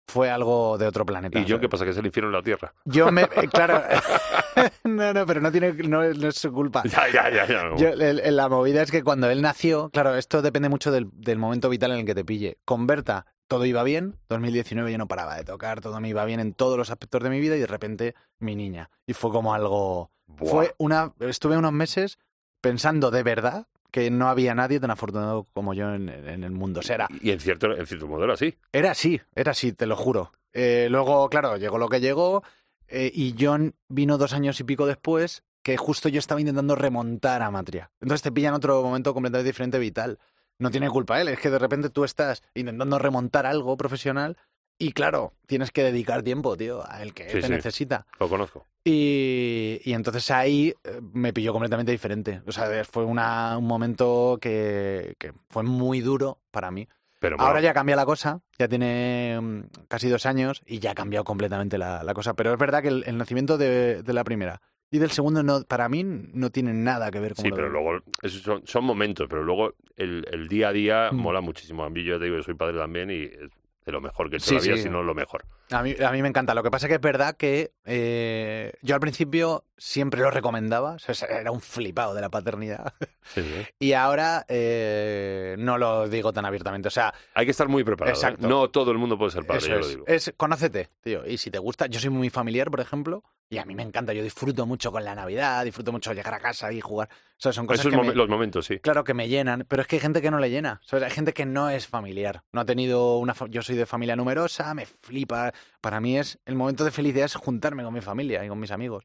Fue 0.06 0.30
algo 0.30 0.76
de 0.78 0.86
otro 0.86 1.06
planeta. 1.06 1.38
¿Y 1.38 1.44
yo 1.44 1.58
qué 1.60 1.68
pasa? 1.68 1.84
Que 1.84 1.90
es 1.92 1.96
el 1.96 2.06
infierno 2.06 2.28
en 2.30 2.34
la 2.36 2.42
tierra. 2.42 2.74
Yo 2.84 3.10
me. 3.12 3.26
Claro. 3.52 3.82
no, 4.84 5.12
no, 5.14 5.26
pero 5.26 5.40
no 5.40 5.50
tiene. 5.50 5.72
No, 5.72 6.02
es- 6.02 6.18
no 6.18 6.28
es 6.28 6.36
su 6.36 6.52
culpa. 6.52 6.82
Ya, 6.84 7.08
ya, 7.08 7.30
ya, 7.30 7.46
ya. 7.46 7.64
no. 7.64 7.76
Yo, 7.76 7.88
el- 7.88 8.36
la 8.36 8.48
movida 8.48 8.82
es 8.82 8.90
que 8.90 9.02
cuando 9.02 9.30
él 9.30 9.40
nació, 9.42 9.90
claro, 9.90 10.16
esto 10.16 10.42
depende 10.42 10.68
mucho 10.68 10.90
del, 10.90 11.08
del 11.12 11.38
momento 11.38 11.68
vital 11.68 11.92
en 11.92 11.98
el 12.00 12.06
que 12.06 12.14
te 12.14 12.24
pille. 12.24 12.58
Con 12.64 12.86
Berta 12.86 13.26
todo 13.48 13.64
iba 13.66 13.82
bien, 13.82 14.16
2019 14.30 14.90
yo 14.92 14.96
no 14.98 15.08
paraba 15.08 15.36
de 15.36 15.44
tocar, 15.44 15.80
todo 15.82 16.00
me 16.00 16.08
iba 16.08 16.24
bien 16.24 16.40
en 16.40 16.54
todos 16.54 16.78
los 16.78 16.90
aspectos 16.90 17.22
de 17.22 17.28
mi 17.28 17.38
vida 17.38 17.54
y 17.56 17.60
de 17.60 17.66
repente 17.66 18.14
mi 18.38 18.56
niña. 18.56 18.88
Y 19.06 19.12
fue 19.12 19.30
como 19.30 19.52
algo... 19.52 20.10
Buah. 20.26 20.50
Fue 20.50 20.74
una, 20.78 21.12
estuve 21.20 21.58
unos 21.58 21.72
meses 21.72 22.18
pensando 22.62 23.10
de 23.10 23.22
verdad 23.22 23.66
que 23.92 24.10
no 24.10 24.28
había 24.28 24.54
nadie 24.56 24.80
tan 24.80 24.90
afortunado 24.90 25.46
como 25.52 25.74
yo 25.74 25.94
en, 25.94 26.08
en 26.08 26.42
el 26.42 26.50
mundo. 26.50 26.80
O 26.80 26.82
sea, 26.82 26.96
era, 26.96 27.08
Y 27.20 27.30
en 27.30 27.38
cierto, 27.38 27.72
en 27.76 27.86
cierto 27.86 28.08
modo 28.08 28.24
era 28.24 28.34
así. 28.34 28.58
era 28.72 28.90
así, 28.90 29.20
era 29.34 29.52
así, 29.52 29.72
te 29.72 29.86
lo 29.86 29.94
juro. 29.96 30.32
Eh, 30.52 30.88
luego, 30.90 31.28
claro, 31.28 31.56
llegó 31.58 31.78
lo 31.78 31.88
que 31.88 32.00
llegó 32.00 32.42
eh, 32.88 33.10
y 33.14 33.34
John 33.38 33.74
vino 33.88 34.18
dos 34.18 34.32
años 34.32 34.58
y 34.58 34.64
pico 34.64 34.86
después 34.86 35.44
que 35.62 35.76
justo 35.76 36.08
yo 36.08 36.18
estaba 36.18 36.40
intentando 36.40 36.74
remontar 36.74 37.42
a 37.42 37.50
Matria. 37.50 37.90
Entonces 38.00 38.22
te 38.22 38.32
pilla 38.32 38.48
en 38.48 38.54
otro 38.54 38.82
momento 38.82 39.14
completamente 39.14 39.46
diferente 39.48 39.78
vital. 39.78 40.18
No 40.58 40.70
tiene 40.70 40.90
culpa 40.90 41.20
él, 41.20 41.28
es 41.28 41.38
que 41.38 41.50
de 41.50 41.58
repente 41.58 41.88
tú 41.90 42.04
estás 42.04 42.42
intentando 42.54 42.98
remontar 42.98 43.46
algo 43.46 43.76
profesional 43.76 44.36
y 44.78 44.92
claro, 44.92 45.34
tienes 45.46 45.70
que 45.70 45.82
dedicar 45.82 46.22
tiempo, 46.22 46.56
tío, 46.56 46.82
a 46.90 47.02
el 47.02 47.14
que 47.14 47.24
Sí, 47.24 47.40
te 47.40 47.46
sí. 47.46 47.52
necesita. 47.52 48.06
Lo 48.18 48.28
conozco. 48.28 48.66
Y, 48.84 49.80
y 49.84 49.92
entonces 49.92 50.28
ahí 50.32 50.74
eh, 50.84 51.00
me 51.12 51.32
pilló 51.32 51.52
completamente 51.52 51.92
diferente. 51.92 52.42
O 52.46 52.52
sea, 52.52 52.84
fue 52.84 53.04
una, 53.04 53.56
un 53.58 53.66
momento 53.66 54.38
que, 54.40 55.14
que 55.18 55.32
fue 55.48 55.62
muy 55.62 56.00
duro 56.00 56.40
para 56.50 56.70
mí. 56.70 56.88
Pero 57.20 57.36
bueno, 57.36 57.46
Ahora 57.46 57.60
ya 57.60 57.72
cambia 57.72 57.94
la 57.94 58.04
cosa, 58.04 58.40
ya 58.58 58.66
tiene 58.66 59.38
mm, 59.40 59.60
casi 59.88 60.08
dos 60.08 60.26
años 60.26 60.62
y 60.66 60.80
ya 60.80 60.90
ha 60.90 60.94
cambiado 60.94 61.24
completamente 61.24 61.78
la, 61.78 62.02
la 62.02 62.14
cosa. 62.14 62.34
Pero 62.34 62.52
es 62.52 62.58
verdad 62.58 62.82
que 62.82 62.88
el, 62.88 63.04
el 63.06 63.16
nacimiento 63.16 63.56
de, 63.56 64.02
de 64.02 64.12
la 64.12 64.24
primera 64.24 64.60
y 64.90 64.98
del 64.98 65.12
segundo 65.12 65.44
no, 65.44 65.62
para 65.62 65.88
mí 65.88 66.02
no 66.04 66.50
tiene 66.50 66.74
nada 66.74 67.12
que 67.12 67.20
ver 67.20 67.34
con 67.34 67.44
Sí, 67.44 67.50
lo 67.50 67.56
pero 67.56 67.68
de- 67.68 67.72
luego, 67.72 68.00
son, 68.28 68.66
son 68.66 68.84
momentos, 68.84 69.28
pero 69.30 69.44
luego 69.44 69.74
el, 69.96 70.26
el 70.32 70.48
día 70.48 70.68
a 70.68 70.72
día 70.72 71.10
Mm. 71.12 71.16
mola 71.18 71.40
muchísimo. 71.40 71.84
A 71.84 71.90
mí 71.90 72.02
yo 72.02 72.18
te 72.18 72.24
digo, 72.24 72.36
yo 72.38 72.42
soy 72.42 72.54
padre 72.54 72.76
también 72.78 73.10
y 73.10 73.22
es 73.22 73.50
de 73.84 73.92
lo 73.92 74.00
mejor 74.00 74.30
que 74.30 74.36
he 74.36 74.38
hecho 74.38 74.46
Sí, 74.48 74.54
la 74.54 74.60
vida, 74.60 74.76
sí. 74.76 74.82
si 74.84 74.88
no 74.90 75.02
lo 75.02 75.14
mejor. 75.14 75.44
A 75.70 75.82
mí, 75.82 75.94
a 76.04 76.10
mí 76.12 76.22
me 76.22 76.28
encanta. 76.28 76.54
Lo 76.54 76.62
que 76.62 76.70
pasa 76.70 76.86
que 76.88 76.94
es 76.94 77.00
verdad 77.00 77.36
que 77.36 77.72
eh, 77.84 78.72
yo 78.82 78.94
al 78.94 79.00
principio 79.00 79.64
siempre 79.76 80.20
lo 80.20 80.30
recomendaba. 80.30 80.92
O 80.94 80.98
sea, 80.98 81.28
era 81.28 81.50
un 81.50 81.60
flipado 81.60 82.14
de 82.14 82.20
la 82.20 82.28
paternidad. 82.30 82.94
Sí. 83.34 83.42
Y 83.78 83.94
ahora 83.94 84.44
eh, 84.48 85.56
no 85.58 85.78
lo 85.78 86.08
digo 86.08 86.32
tan 86.32 86.44
abiertamente. 86.44 86.88
O 86.88 86.90
sea, 86.90 87.12
Hay 87.34 87.44
que 87.44 87.50
estar 87.50 87.68
muy 87.68 87.82
preparado. 87.84 88.14
¿eh? 88.14 88.18
Exacto. 88.18 88.46
No 88.48 88.70
todo 88.70 88.90
el 88.92 88.98
mundo 88.98 89.18
puede 89.18 89.30
ser 89.32 89.44
padre, 89.44 89.58
eso 89.58 89.68
yo 89.68 89.74
es, 89.76 89.80
lo 89.86 89.88
digo. 89.88 90.04
es 90.06 90.32
conócete, 90.36 90.88
tío. 91.02 91.26
Y 91.26 91.38
si 91.38 91.50
te 91.50 91.58
gusta, 91.58 91.86
yo 91.86 91.98
soy 91.98 92.10
muy 92.10 92.30
familiar, 92.30 92.70
por 92.70 92.80
ejemplo. 92.80 93.24
Y 93.50 93.58
a 93.58 93.64
mí 93.66 93.74
me 93.74 93.82
encanta, 93.82 94.14
yo 94.14 94.22
disfruto 94.22 94.64
mucho 94.64 94.90
con 94.90 95.04
la 95.04 95.14
Navidad, 95.14 95.62
disfruto 95.64 95.92
mucho 95.92 96.12
llegar 96.14 96.32
a 96.32 96.40
casa 96.40 96.72
y 96.72 96.80
jugar. 96.80 97.08
O 97.10 97.14
sea, 97.36 97.52
son 97.52 97.66
cosas 97.66 97.84
Esos 97.86 97.90
que 98.00 98.06
me- 98.08 98.14
los 98.14 98.28
momentos, 98.28 98.64
sí. 98.64 98.78
Claro 98.78 99.04
que 99.04 99.12
me 99.12 99.28
llenan, 99.28 99.66
pero 99.68 99.82
es 99.82 99.88
que 99.88 99.96
hay 99.96 100.00
gente 100.00 100.22
que 100.22 100.30
no 100.30 100.38
le 100.38 100.48
llena. 100.48 100.80
¿sabes? 100.84 101.04
Hay 101.04 101.10
gente 101.10 101.34
que 101.34 101.44
no 101.44 101.68
es 101.68 101.86
familiar. 101.86 102.44
No 102.52 102.62
ha 102.62 102.64
tenido 102.64 103.18
una. 103.18 103.34
Yo 103.50 103.60
soy 103.60 103.76
de 103.76 103.84
familia 103.84 104.16
numerosa, 104.16 104.72
me 104.72 104.86
flipa. 104.86 105.52
Para 105.82 106.00
mí 106.00 106.18
es 106.18 106.38
el 106.46 106.54
momento 106.54 106.82
de 106.84 106.90
felicidad 106.90 107.26
es 107.26 107.34
juntarme 107.34 107.82
con 107.84 107.92
mi 107.92 108.00
familia 108.00 108.42
y 108.44 108.48
con 108.48 108.58
mis 108.58 108.70
amigos. 108.70 109.04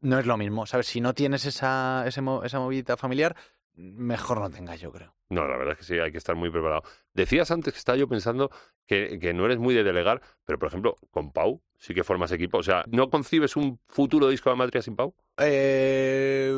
No 0.00 0.18
es 0.18 0.26
lo 0.26 0.36
mismo, 0.36 0.66
¿sabes? 0.66 0.86
Si 0.88 1.00
no 1.00 1.14
tienes 1.14 1.46
esa, 1.46 2.04
ese 2.06 2.20
esa 2.44 2.58
movilidad 2.60 2.98
familiar, 2.98 3.34
mejor 3.74 4.40
no 4.40 4.50
tengas, 4.50 4.78
yo 4.80 4.92
creo. 4.92 5.14
No, 5.30 5.48
la 5.48 5.56
verdad 5.56 5.72
es 5.72 5.78
que 5.78 5.84
sí, 5.84 5.98
hay 5.98 6.12
que 6.12 6.18
estar 6.18 6.36
muy 6.36 6.50
preparado. 6.50 6.82
Decías 7.14 7.50
antes 7.50 7.72
que 7.72 7.78
estaba 7.78 7.96
yo 7.96 8.06
pensando 8.06 8.50
que, 8.86 9.18
que 9.18 9.34
no 9.34 9.44
eres 9.44 9.58
muy 9.58 9.74
de 9.74 9.84
delegar, 9.84 10.20
pero 10.44 10.58
por 10.58 10.68
ejemplo, 10.68 10.96
con 11.10 11.32
Pau 11.32 11.60
sí 11.78 11.94
que 11.94 12.04
formas 12.04 12.32
equipo. 12.32 12.58
O 12.58 12.62
sea, 12.62 12.84
¿no 12.88 13.10
concibes 13.10 13.56
un 13.56 13.78
futuro 13.88 14.28
disco 14.28 14.50
de 14.50 14.56
Matria 14.56 14.82
sin 14.82 14.96
Pau? 14.96 15.14
Eh, 15.38 16.52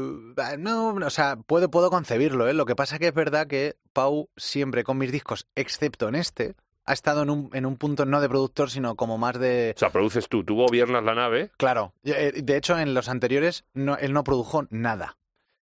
no, 0.59 0.95
o 0.95 1.11
sea, 1.11 1.37
puedo, 1.37 1.71
puedo 1.71 1.91
concebirlo, 1.91 2.49
¿eh? 2.49 2.55
Lo 2.55 2.67
que 2.67 2.77
pasa 2.77 2.99
que 2.99 3.09
es 3.09 3.15
verdad 3.15 3.47
que 3.47 3.77
Pau 3.93 4.31
siempre 4.37 4.85
con 4.85 4.99
mis 4.99 5.13
discos, 5.13 5.47
excepto 5.55 6.09
en 6.09 6.15
este, 6.15 6.55
ha 6.89 6.93
estado 6.93 7.23
en 7.23 7.31
un, 7.31 7.51
en 7.53 7.67
un 7.67 7.77
punto 7.77 8.07
no 8.07 8.21
de 8.21 8.29
productor, 8.29 8.71
sino 8.71 8.97
como 8.97 9.19
más 9.19 9.39
de... 9.39 9.75
O 9.77 9.79
sea, 9.79 9.91
produces 9.91 10.29
tú, 10.29 10.43
tú 10.45 10.57
gobiernas 10.57 11.05
la 11.05 11.15
nave. 11.15 11.51
Claro, 11.59 11.93
eh, 12.03 12.33
de 12.43 12.57
hecho 12.57 12.79
en 12.79 12.95
los 12.95 13.09
anteriores 13.09 13.65
no, 13.75 13.97
él 13.97 14.15
no 14.15 14.25
produjo 14.25 14.67
nada. 14.71 15.18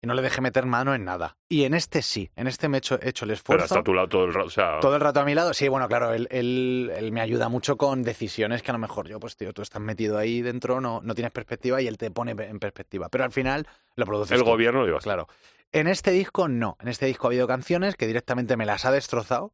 Y 0.03 0.07
no 0.07 0.15
le 0.15 0.23
dejé 0.23 0.41
meter 0.41 0.65
mano 0.65 0.95
en 0.95 1.05
nada. 1.05 1.37
Y 1.47 1.63
en 1.65 1.75
este 1.75 2.01
sí, 2.01 2.31
en 2.35 2.47
este 2.47 2.67
me 2.67 2.77
he 2.77 2.79
hecho, 2.79 2.99
he 3.01 3.09
hecho 3.09 3.25
el 3.25 3.29
Pero 3.29 3.35
esfuerzo. 3.35 3.63
hasta 3.65 3.79
a 3.79 3.83
tu 3.83 3.93
lado 3.93 4.07
todo 4.09 4.25
el 4.25 4.33
rato. 4.33 4.47
O 4.47 4.49
sea, 4.49 4.79
Todo 4.79 4.95
el 4.95 5.01
rato 5.01 5.19
a 5.19 5.25
mi 5.25 5.35
lado, 5.35 5.53
sí, 5.53 5.67
bueno, 5.67 5.87
claro, 5.87 6.11
él, 6.13 6.27
él- 6.31 6.91
él 6.95 7.11
me 7.11 7.21
ayuda 7.21 7.49
mucho 7.49 7.77
con 7.77 8.01
decisiones 8.01 8.63
que 8.63 8.71
a 8.71 8.73
lo 8.73 8.79
mejor 8.79 9.07
yo, 9.07 9.19
pues 9.19 9.37
tío, 9.37 9.53
tú 9.53 9.61
estás 9.61 9.79
metido 9.81 10.17
ahí 10.17 10.41
dentro, 10.41 10.81
no, 10.81 11.01
no 11.03 11.13
tienes 11.13 11.31
perspectiva 11.31 11.81
y 11.83 11.87
él 11.87 11.97
te 11.99 12.09
pone 12.09 12.31
en 12.31 12.59
perspectiva. 12.59 13.09
Pero 13.09 13.25
al 13.25 13.31
final 13.31 13.67
lo 13.95 14.05
produces 14.07 14.31
el 14.31 14.43
tú. 14.43 14.49
gobierno 14.49 14.79
lo 14.81 14.87
llevas. 14.87 15.03
Claro. 15.03 15.27
En 15.71 15.87
este 15.87 16.09
disco 16.11 16.47
no. 16.47 16.77
En 16.81 16.87
este 16.87 17.05
disco 17.05 17.27
ha 17.27 17.29
habido 17.29 17.47
canciones 17.47 17.95
que 17.95 18.07
directamente 18.07 18.57
me 18.57 18.65
las 18.65 18.85
ha 18.85 18.91
destrozado. 18.91 19.53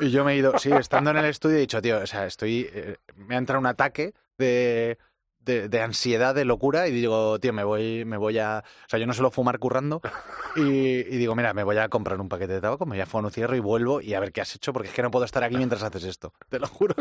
Y 0.00 0.10
yo 0.10 0.24
me 0.24 0.32
he 0.32 0.36
ido, 0.36 0.58
sí, 0.58 0.72
estando 0.72 1.10
en 1.12 1.18
el 1.18 1.26
estudio 1.26 1.56
he 1.56 1.60
dicho, 1.60 1.80
tío, 1.80 1.98
o 2.00 2.06
sea, 2.06 2.26
estoy. 2.26 2.68
eh, 2.74 2.96
me 3.14 3.36
ha 3.36 3.38
entrado 3.38 3.60
un 3.60 3.66
ataque 3.66 4.12
de, 4.38 4.98
de, 5.44 5.68
de 5.68 5.80
ansiedad, 5.80 6.34
de 6.34 6.44
locura, 6.44 6.88
y 6.88 6.92
digo, 6.92 7.38
tío, 7.38 7.52
me 7.52 7.64
voy, 7.64 8.04
me 8.04 8.16
voy 8.16 8.38
a. 8.38 8.64
O 8.86 8.88
sea, 8.88 8.98
yo 8.98 9.06
no 9.06 9.12
suelo 9.12 9.30
fumar 9.30 9.58
currando. 9.58 10.00
Y, 10.56 10.60
y 10.62 11.16
digo, 11.16 11.34
mira, 11.34 11.52
me 11.52 11.64
voy 11.64 11.78
a 11.78 11.88
comprar 11.88 12.20
un 12.20 12.28
paquete 12.28 12.52
de 12.52 12.60
tabaco, 12.60 12.86
me 12.86 12.94
voy 12.94 13.00
a 13.00 13.06
fumar 13.06 13.24
un 13.24 13.32
cierro 13.32 13.56
y 13.56 13.58
vuelvo 13.58 14.00
y 14.00 14.14
a 14.14 14.20
ver 14.20 14.30
qué 14.30 14.40
has 14.40 14.54
hecho, 14.54 14.72
porque 14.72 14.88
es 14.88 14.94
que 14.94 15.02
no 15.02 15.10
puedo 15.10 15.24
estar 15.24 15.42
aquí 15.42 15.56
mientras 15.56 15.82
haces 15.82 16.04
esto. 16.04 16.32
Te 16.48 16.60
lo 16.60 16.68
juro. 16.68 16.94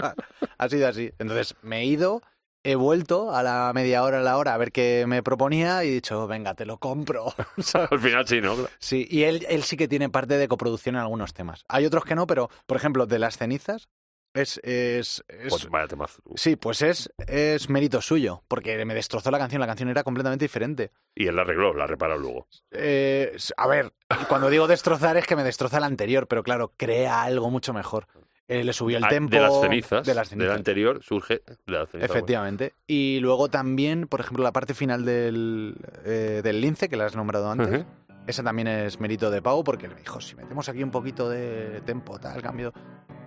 Ha 0.57 0.69
sido 0.69 0.87
así. 0.87 1.11
Entonces 1.19 1.55
me 1.61 1.81
he 1.81 1.85
ido. 1.85 2.21
He 2.65 2.75
vuelto 2.75 3.35
a 3.35 3.43
la 3.43 3.71
media 3.75 4.03
hora, 4.03 4.19
a 4.19 4.23
la 4.23 4.37
hora, 4.37 4.53
a 4.53 4.57
ver 4.57 4.71
qué 4.71 5.03
me 5.05 5.21
proponía 5.21 5.83
y 5.83 5.89
he 5.89 5.91
dicho, 5.91 6.25
venga, 6.27 6.55
te 6.55 6.65
lo 6.65 6.77
compro. 6.77 7.25
Al 7.91 7.99
final 7.99 8.25
sí, 8.25 8.39
¿no? 8.39 8.55
Sí, 8.79 9.05
y 9.09 9.23
él, 9.23 9.45
él 9.49 9.63
sí 9.63 9.75
que 9.75 9.89
tiene 9.89 10.09
parte 10.09 10.37
de 10.37 10.47
coproducción 10.47 10.95
en 10.95 11.01
algunos 11.01 11.33
temas. 11.33 11.65
Hay 11.67 11.85
otros 11.85 12.05
que 12.05 12.15
no, 12.15 12.25
pero, 12.25 12.49
por 12.65 12.77
ejemplo, 12.77 13.05
de 13.05 13.19
las 13.19 13.37
cenizas, 13.37 13.89
es. 14.33 14.59
es, 14.63 15.23
es- 15.27 15.49
Pues 15.49 15.69
vaya 15.69 15.87
temazo. 15.87 16.21
sí, 16.35 16.55
pues 16.55 16.81
es, 16.81 17.11
es 17.27 17.69
mérito 17.69 18.01
suyo, 18.01 18.43
porque 18.47 18.83
me 18.85 18.93
destrozó 18.93 19.31
la 19.31 19.37
canción, 19.39 19.59
la 19.59 19.67
canción 19.67 19.89
era 19.89 20.03
completamente 20.03 20.45
diferente. 20.45 20.91
Y 21.15 21.27
él 21.27 21.35
la 21.35 21.43
arregló, 21.43 21.73
la 21.73 21.87
reparó 21.87 22.17
luego. 22.17 22.47
Eh, 22.71 23.35
a 23.57 23.67
ver, 23.67 23.93
cuando 24.29 24.49
digo 24.49 24.67
destrozar 24.67 25.17
es 25.17 25.25
que 25.27 25.35
me 25.35 25.43
destroza 25.43 25.79
la 25.79 25.85
anterior, 25.87 26.27
pero 26.27 26.43
claro, 26.43 26.73
crea 26.77 27.23
algo 27.23 27.49
mucho 27.49 27.73
mejor. 27.73 28.07
Eh, 28.49 28.65
le 28.65 28.73
subió 28.73 28.97
el 28.97 29.05
Ah, 29.05 29.07
tempo. 29.07 29.33
de 29.33 29.41
las 29.41 29.61
cenizas. 29.61 30.05
De 30.05 30.13
las 30.13 30.29
del 30.29 30.39
cenizas. 30.39 30.57
anterior 30.57 31.01
surge 31.01 31.41
de 31.45 31.57
las 31.71 31.89
cenizas. 31.89 32.11
Efectivamente. 32.11 32.73
Y 32.85 33.19
luego 33.21 33.47
también, 33.49 34.05
por 34.07 34.19
ejemplo, 34.19 34.43
la 34.43 34.51
parte 34.51 34.73
final 34.73 35.05
del, 35.05 35.75
eh, 36.03 36.41
del 36.43 36.59
lince, 36.59 36.89
que 36.89 36.97
la 36.97 37.05
has 37.05 37.15
nombrado 37.15 37.49
antes. 37.49 37.85
Esa 38.25 38.41
también 38.43 38.67
es 38.69 38.99
mérito 38.99 39.29
de 39.29 39.41
Pau 39.41 39.63
porque 39.63 39.87
le 39.87 39.95
dijo, 39.95 40.21
si 40.21 40.35
metemos 40.35 40.69
aquí 40.69 40.81
un 40.81 40.91
poquito 40.91 41.29
de 41.29 41.81
tempo, 41.85 42.17
tal, 42.19 42.41
cambio. 42.41 42.71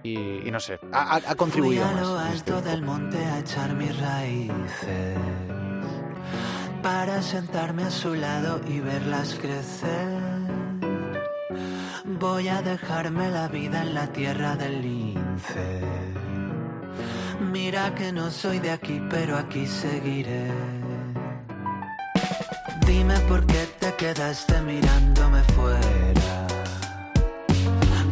Y, 0.03 0.47
y 0.47 0.51
no 0.51 0.61
sé, 0.61 0.79
ha, 0.93 1.03
ha- 1.03 1.17
ha 1.17 1.21
Fui 1.21 1.37
contribuido 1.37 1.85
a 1.85 1.93
lo 1.93 2.15
más. 2.15 2.35
este 2.35 2.53
alto 2.53 2.69
del 2.69 2.83
monte 2.83 3.19
a 3.19 3.39
echar 3.41 3.75
mis 3.75 3.99
raíces 3.99 5.19
para 6.83 7.21
sentarme 7.23 7.83
a 7.85 7.91
su 7.91 8.15
lado 8.15 8.61
y 8.69 8.79
verlas 8.81 9.37
crecer. 9.41 10.21
Voy 12.19 12.49
a 12.49 12.63
dejarme 12.63 13.31
la 13.31 13.49
vida 13.49 13.83
en 13.83 13.95
la 13.95 14.07
tierra 14.13 14.55
del 14.57 14.81
lince. 14.81 15.81
Mira 17.53 17.95
que 17.95 18.13
no 18.13 18.31
soy 18.31 18.61
de 18.61 18.71
aquí, 18.71 19.03
pero 19.11 19.37
aquí 19.37 19.67
seguiré. 19.67 20.47
Dime 22.87 23.19
por 23.29 23.45
qué 23.47 23.67
te 23.81 23.93
quedaste 23.95 24.63
mirándome 24.63 25.43
fuera. 25.55 26.47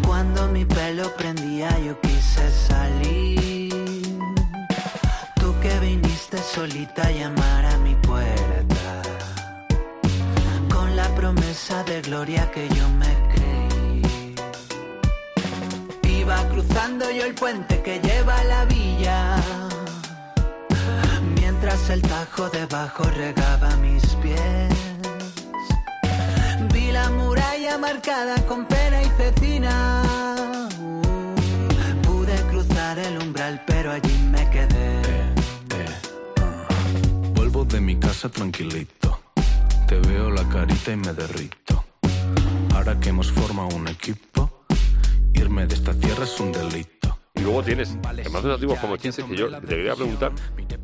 Cuando 0.06 0.48
mi 0.48 0.64
pelo 0.64 1.14
prendía 1.16 1.78
yo 1.78 2.00
quise 2.00 2.50
salir. 2.50 3.72
Tú 5.36 5.54
que 5.62 5.78
viniste 5.80 6.38
solita 6.38 7.06
a 7.06 7.10
llamar 7.10 7.66
a 7.66 7.78
mi 7.78 7.94
puerta. 7.94 9.02
Con 10.72 10.96
la 10.96 11.08
promesa 11.14 11.84
de 11.84 12.02
gloria 12.02 12.50
que 12.50 12.68
yo 12.68 12.88
me 12.90 13.12
creí. 13.32 14.34
Iba 16.20 16.48
cruzando 16.48 17.10
yo 17.10 17.24
el 17.24 17.34
puente 17.34 17.80
que 17.82 18.00
lleva 18.00 18.36
a 18.38 18.44
la 18.44 18.64
villa. 18.64 19.33
Mientras 21.74 21.90
el 21.90 22.02
tajo 22.02 22.48
debajo 22.50 23.02
regaba 23.16 23.74
mis 23.78 24.04
pies. 24.22 24.72
Vi 26.72 26.92
la 26.92 27.10
muralla 27.10 27.78
marcada 27.78 28.36
con 28.46 28.64
pena 28.64 29.02
y 29.02 29.06
cecina. 29.16 30.02
Pude 32.02 32.36
cruzar 32.48 32.96
el 33.00 33.18
umbral, 33.18 33.60
pero 33.66 33.90
allí 33.90 34.16
me 34.30 34.48
quedé. 34.50 35.02
Vuelvo 37.34 37.64
de 37.64 37.80
mi 37.80 37.96
casa 37.96 38.28
tranquilito. 38.28 39.18
Te 39.88 39.98
veo 39.98 40.30
la 40.30 40.48
carita 40.48 40.92
y 40.92 40.96
me 40.96 41.12
derrito. 41.12 41.84
Ahora 42.72 43.00
que 43.00 43.08
hemos 43.08 43.32
formado 43.32 43.74
un 43.74 43.88
equipo, 43.88 44.64
irme 45.32 45.66
de 45.66 45.74
esta 45.74 45.92
tierra 45.92 46.22
es 46.22 46.38
un 46.38 46.52
delito. 46.52 46.93
Y 47.36 47.40
luego 47.40 47.64
tienes 47.64 47.98
temas 48.22 48.44
antiguos 48.44 48.78
como 48.78 48.96
Chinse, 48.96 49.24
que 49.24 49.36
yo 49.36 49.50
te 49.60 49.66
quería 49.66 49.96
preguntar, 49.96 50.30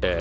eh, 0.02 0.18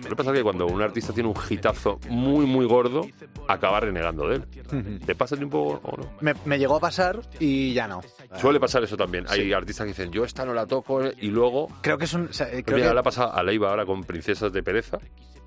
¿no 0.00 0.08
le 0.08 0.14
pasa 0.14 0.32
que 0.32 0.40
cuando 0.44 0.64
un 0.68 0.80
artista 0.80 1.12
tiene 1.12 1.28
un 1.28 1.34
hitazo 1.50 1.98
muy, 2.08 2.46
muy 2.46 2.66
gordo, 2.66 3.04
acaba 3.48 3.80
renegando 3.80 4.28
de 4.28 4.36
él? 4.36 5.00
¿Te 5.04 5.16
pasa 5.16 5.34
un 5.34 5.50
poco 5.50 5.80
o 5.82 5.96
no? 5.96 6.08
Me, 6.20 6.34
me 6.44 6.60
llegó 6.60 6.76
a 6.76 6.80
pasar 6.80 7.20
y 7.40 7.72
ya 7.74 7.88
no. 7.88 8.00
Suele 8.36 8.60
pasar 8.60 8.84
eso 8.84 8.96
también. 8.96 9.24
Hay 9.28 9.52
artistas 9.52 9.86
que 9.86 9.88
dicen, 9.88 10.12
yo 10.12 10.22
esta 10.24 10.44
no 10.44 10.54
la 10.54 10.66
toco, 10.66 11.00
y 11.20 11.30
luego... 11.30 11.66
Creo 11.80 11.98
que 11.98 12.04
es 12.04 12.14
un... 12.14 12.26
o 12.28 12.32
sea, 12.32 12.46
eh, 12.52 12.62
creo 12.62 12.76
Mira, 12.76 12.88
que- 12.90 12.94
le 12.94 13.00
ha 13.00 13.02
pasado 13.02 13.34
a 13.34 13.42
Leiva 13.42 13.68
ahora 13.70 13.84
con 13.84 14.04
Princesas 14.04 14.52
de 14.52 14.62
Pereza, 14.62 14.98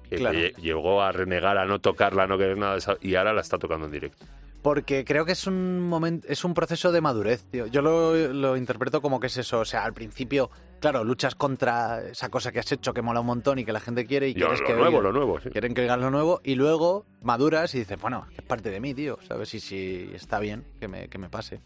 que 0.10 0.18
Claro. 0.18 0.38
lle- 0.38 0.54
llegó 0.58 1.02
a 1.02 1.14
renegar, 1.14 1.58
a 1.58 1.64
no 1.66 1.80
tocarla, 1.80 2.24
a 2.24 2.28
no 2.28 2.38
querer 2.38 2.58
nada 2.58 2.74
de 2.74 2.80
esa, 2.80 2.98
y 3.00 3.16
ahora 3.16 3.32
la 3.32 3.40
está 3.42 3.58
tocando 3.58 3.86
en 3.86 3.94
directo. 3.94 4.26
Porque 4.62 5.06
creo 5.06 5.24
que 5.26 5.32
es 5.32 5.48
un 5.48 5.80
momento, 5.88 6.28
es 6.28 6.44
un 6.44 6.54
proceso 6.54 6.92
de 6.92 7.00
madurez, 7.00 7.46
tío. 7.50 7.68
Yo 7.68 7.82
lo, 7.82 8.16
lo 8.34 8.58
interpreto 8.58 9.02
como 9.02 9.20
que 9.20 9.28
es 9.28 9.38
eso. 9.38 9.60
O 9.60 9.66
sea, 9.66 9.86
al 9.86 9.94
principio, 9.94 10.50
claro, 10.82 11.04
luchas 11.06 11.34
contra 11.36 12.10
esa 12.10 12.28
cosa 12.30 12.52
que 12.52 12.60
has 12.60 12.70
hecho 12.72 12.94
que 12.94 13.02
mola 13.02 13.22
un 13.22 13.28
montón 13.28 13.58
y 13.60 13.64
que 13.66 13.72
la 13.72 13.80
gente 13.80 14.06
quiere 14.06 14.28
y 14.28 14.32
Y 14.32 14.34
lo, 14.34 14.48
quieres 14.48 14.60
lo 14.60 14.68
que 14.68 14.74
nuevo, 14.74 14.98
oigan- 14.98 15.04
lo 15.04 15.14
nuevo, 15.14 15.40
sí. 15.40 15.50
quieren 15.50 15.74
que 15.74 15.82
oigan 15.82 16.02
lo 16.02 16.12
nuevo 16.12 16.42
y 16.44 16.56
luego 16.56 17.06
maduras 17.22 17.74
y 17.76 17.80
dices, 17.80 18.00
bueno, 18.02 18.28
es 18.38 18.44
parte 18.44 18.70
de 18.70 18.82
mí, 18.82 18.94
tío, 18.94 19.18
¿sabes? 19.28 19.54
Y 19.54 19.62
si 19.62 20.10
está 20.14 20.40
bien 20.40 20.66
que 20.80 20.90
me, 20.90 21.08
que 21.08 21.18
me 21.18 21.30
pase. 21.30 21.62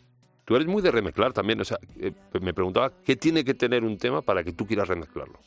Tú 0.45 0.56
eres 0.56 0.67
muy 0.67 0.82
de 0.84 0.91
remezclar 0.91 1.34
también, 1.34 1.62
o 1.62 1.65
sea, 1.65 1.79
eh, 1.99 2.12
me 2.41 2.53
preguntaba, 2.53 2.91
¿qué 3.03 3.15
tiene 3.15 3.43
que 3.43 3.53
tener 3.56 3.84
un 3.84 3.97
tema 3.97 4.21
para 4.21 4.43
que 4.43 4.51
tú 4.51 4.67
quieras 4.67 4.88
remezclarlo? 4.88 5.39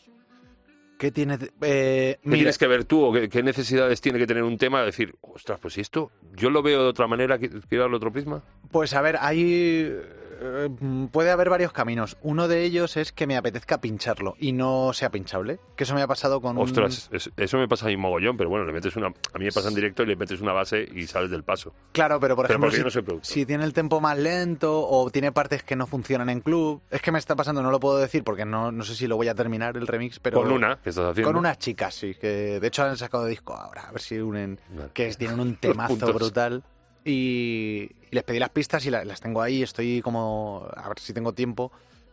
¿Qué 0.98 1.10
tienes? 1.10 1.38
de- 1.40 1.50
Eh, 1.62 2.18
¿Qué 2.22 2.30
tienes 2.30 2.58
que 2.58 2.66
ver 2.66 2.84
tú 2.84 3.04
o 3.04 3.12
qué, 3.12 3.28
qué 3.28 3.42
necesidades 3.42 4.00
tiene 4.00 4.18
que 4.18 4.26
tener 4.26 4.42
un 4.42 4.56
tema? 4.56 4.80
De 4.80 4.86
decir, 4.86 5.14
ostras, 5.20 5.58
pues 5.60 5.76
esto 5.78 6.10
yo 6.34 6.48
lo 6.50 6.62
veo 6.62 6.82
de 6.82 6.88
otra 6.88 7.06
manera, 7.06 7.38
¿qui- 7.38 7.62
¿quiero 7.68 7.84
darle 7.84 7.96
otro 7.96 8.12
prisma? 8.12 8.42
Pues 8.70 8.94
a 8.94 9.02
ver, 9.02 9.16
hay. 9.20 9.92
Eh, 10.40 10.68
puede 11.10 11.30
haber 11.30 11.50
varios 11.50 11.72
caminos. 11.72 12.16
Uno 12.22 12.48
de 12.48 12.62
ellos 12.64 12.96
es 12.96 13.12
que 13.12 13.26
me 13.26 13.36
apetezca 13.36 13.80
pincharlo 13.80 14.34
y 14.38 14.52
no 14.52 14.92
sea 14.92 15.10
pinchable. 15.10 15.58
Que 15.76 15.84
eso 15.84 15.94
me 15.94 16.02
ha 16.02 16.06
pasado 16.06 16.40
con. 16.40 16.56
un- 16.56 16.62
Ostras, 16.64 17.08
es- 17.12 17.30
eso 17.36 17.58
me 17.58 17.68
pasa 17.68 17.86
a 17.86 17.88
mí 17.88 17.96
mogollón, 17.96 18.36
pero 18.36 18.50
bueno, 18.50 18.64
le 18.64 18.72
metes 18.72 18.94
una. 18.96 19.08
A 19.08 19.38
mí 19.38 19.44
me 19.44 19.52
pasa 19.52 19.68
en 19.68 19.74
directo 19.74 20.02
y 20.02 20.06
le 20.06 20.16
metes 20.16 20.40
una 20.40 20.52
base 20.52 20.86
y 20.94 21.06
sales 21.06 21.30
del 21.30 21.44
paso. 21.44 21.72
Claro, 21.92 22.18
pero 22.20 22.36
por 22.36 22.46
Pero 22.46 22.58
ejemplo, 22.58 22.90
si, 23.22 23.40
no 23.40 23.46
tiene 23.46 23.64
el 23.64 23.72
tempo 23.72 24.00
más 24.00 24.18
lento 24.18 24.86
o 24.88 25.10
tiene 25.10 25.32
partes 25.32 25.62
que 25.62 25.76
no 25.76 25.86
funcionan 25.86 26.28
en 26.30 26.40
club. 26.40 26.82
Es 26.90 27.02
que 27.02 27.12
me 27.12 27.18
está 27.18 27.36
pasando, 27.36 27.62
no 27.62 27.70
lo 27.70 27.80
puedo 27.80 27.98
decir 27.98 28.24
porque 28.24 28.44
no, 28.44 28.72
no 28.72 28.84
sé 28.84 28.94
si 28.94 29.06
lo 29.06 29.16
voy 29.16 29.28
a 29.28 29.34
terminar 29.34 29.76
el 29.76 29.86
remix, 29.86 30.18
pero. 30.20 30.40
Con 30.42 30.52
una 30.52 30.78
que 30.82 30.90
estás 30.90 31.06
haciendo. 31.10 31.28
Con 31.30 31.36
unas 31.38 31.58
chicas, 31.58 31.94
sí, 31.94 32.14
que 32.14 32.58
de 32.60 32.66
hecho 32.66 32.82
han 32.84 32.96
sacado 32.96 33.26
disco 33.26 33.54
ahora, 33.54 33.82
a 33.88 33.92
ver 33.92 34.00
si 34.00 34.18
unen, 34.18 34.60
Vale. 34.70 34.90
que 34.92 35.12
tienen 35.14 35.40
un 35.40 35.56
temazo 35.60 36.12
brutal. 36.12 36.62
Y, 37.10 37.88
y 38.10 38.14
les 38.14 38.24
pedí 38.24 38.38
las 38.40 38.50
pistas 38.50 38.84
y 38.84 38.90
la- 38.90 39.04
las 39.04 39.20
tengo 39.20 39.40
ahí, 39.40 39.62
estoy 39.62 40.02
como, 40.02 40.68
a 40.76 40.88
ver 40.88 40.98
si 40.98 41.12
tengo 41.12 41.32
tiempo 41.32 41.70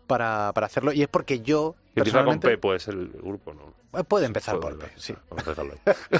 para, 0.07 0.51
para 0.53 0.67
hacerlo. 0.67 0.93
Y 0.93 1.01
es 1.01 1.07
porque 1.07 1.39
yo, 1.41 1.75
empieza 1.95 2.23
con. 2.23 2.39
P, 2.39 2.57
puede 2.59 2.79
ser 2.79 2.93
el 2.93 3.07
grupo, 3.09 3.53
¿no? 3.53 3.73
Eh, 3.99 4.03
Puede 4.03 4.25
empezar 4.27 4.59
Puede, 4.59 4.75
por 4.75 4.85
P, 4.87 4.91
sí. 4.95 5.13
Vamos 5.29 5.47
a 5.47 5.49
dejarlo 5.51 5.73
ahí. 5.85 5.95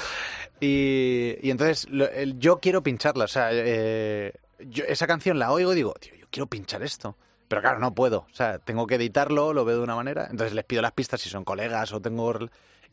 Y, 0.60 1.36
y 1.42 1.50
entonces 1.50 1.88
lo- 1.90 2.08
el- 2.08 2.38
yo 2.38 2.58
quiero 2.60 2.82
pincharla. 2.82 3.24
O 3.24 3.28
sea, 3.28 3.48
eh, 3.52 4.32
yo 4.60 4.84
esa 4.86 5.06
canción 5.06 5.38
la 5.38 5.52
oigo 5.52 5.72
y 5.72 5.76
digo, 5.76 5.94
tío, 5.94 6.14
yo 6.14 6.26
quiero 6.30 6.46
pinchar 6.46 6.82
esto. 6.82 7.16
Pero 7.48 7.60
claro, 7.60 7.78
no 7.80 7.94
puedo. 7.94 8.26
O 8.30 8.34
sea, 8.34 8.58
tengo 8.58 8.86
que 8.86 8.94
editarlo, 8.94 9.52
lo 9.52 9.64
veo 9.64 9.76
de 9.78 9.82
una 9.82 9.96
manera. 9.96 10.26
Entonces 10.30 10.54
les 10.54 10.64
pido 10.64 10.80
las 10.82 10.92
pistas 10.92 11.20
si 11.20 11.28
son 11.28 11.44
colegas 11.44 11.92
o 11.92 12.00
tengo... 12.00 12.32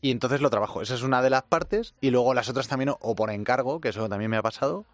Y 0.02 0.10
entonces 0.10 0.40
lo 0.40 0.50
trabajo. 0.50 0.82
Esa 0.82 0.94
es 0.94 1.02
una 1.02 1.22
de 1.22 1.30
las 1.30 1.44
partes. 1.44 1.94
Y 2.00 2.10
luego 2.10 2.34
las 2.34 2.48
otras 2.48 2.68
también 2.68 2.92
o 2.98 3.14
por 3.14 3.30
encargo, 3.30 3.80
que 3.80 3.88
eso 3.90 4.08
también 4.08 4.30
me 4.30 4.36
ha 4.36 4.42
pasado. 4.42 4.84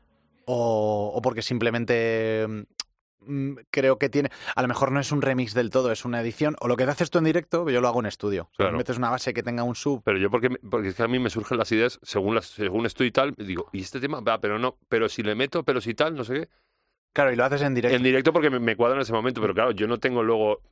O, 0.51 1.13
o 1.15 1.21
porque 1.21 1.43
simplemente 1.43 2.47
mm, 3.21 3.53
creo 3.71 3.99
que 3.99 4.09
tiene... 4.09 4.31
A 4.57 4.63
lo 4.63 4.69
mejor 4.69 4.91
no 4.93 4.99
es 4.99 5.13
un 5.13 5.21
remix 5.21 5.53
del 5.53 5.69
todo, 5.69 5.93
es 5.93 6.07
una 6.07 6.23
edición. 6.23 6.57
O 6.61 6.69
lo 6.69 6.77
que 6.77 6.85
haces 6.85 7.11
tú 7.11 7.19
en 7.19 7.25
directo, 7.25 7.69
yo 7.69 7.83
lo 7.83 7.89
hago 7.89 8.01
en 8.01 8.07
estudio. 8.07 8.49
Claro. 8.57 8.79
Metes 8.79 8.97
una 8.97 9.11
base 9.11 9.35
que 9.35 9.43
tenga 9.43 9.63
un 9.63 9.75
sub. 9.75 10.01
Pero 10.05 10.19
yo 10.19 10.31
porque, 10.31 10.49
porque 10.51 10.89
es 10.89 10.95
que 10.95 11.03
a 11.03 11.09
mí 11.09 11.19
me 11.19 11.29
surgen 11.29 11.59
las 11.59 11.71
ideas 11.71 12.01
según 12.03 12.35
las 12.35 12.47
según 12.47 12.87
estoy 12.87 13.09
y 13.09 13.13
tal, 13.13 13.35
digo, 13.37 13.69
y 13.73 13.83
este 13.83 14.01
tema 14.01 14.21
va, 14.21 14.41
pero 14.41 14.59
no, 14.59 14.79
pero 14.89 15.11
si 15.11 15.23
le 15.23 15.35
meto, 15.35 15.63
pero 15.65 15.83
si 15.83 15.93
tal, 15.93 16.15
no 16.15 16.25
sé 16.25 16.35
qué. 16.35 16.49
Claro, 17.13 17.33
y 17.33 17.37
lo 17.37 17.45
haces 17.45 17.61
en 17.63 17.75
directo. 17.75 17.97
En 17.97 18.03
directo 18.03 18.33
porque 18.33 18.49
me, 18.49 18.59
me 18.59 18.75
cuadra 18.75 18.97
en 18.97 19.03
ese 19.03 19.13
momento, 19.13 19.43
pero 19.43 19.53
claro, 19.53 19.73
yo 19.73 19.87
no 19.87 19.99
tengo 19.99 20.23
luego 20.23 20.63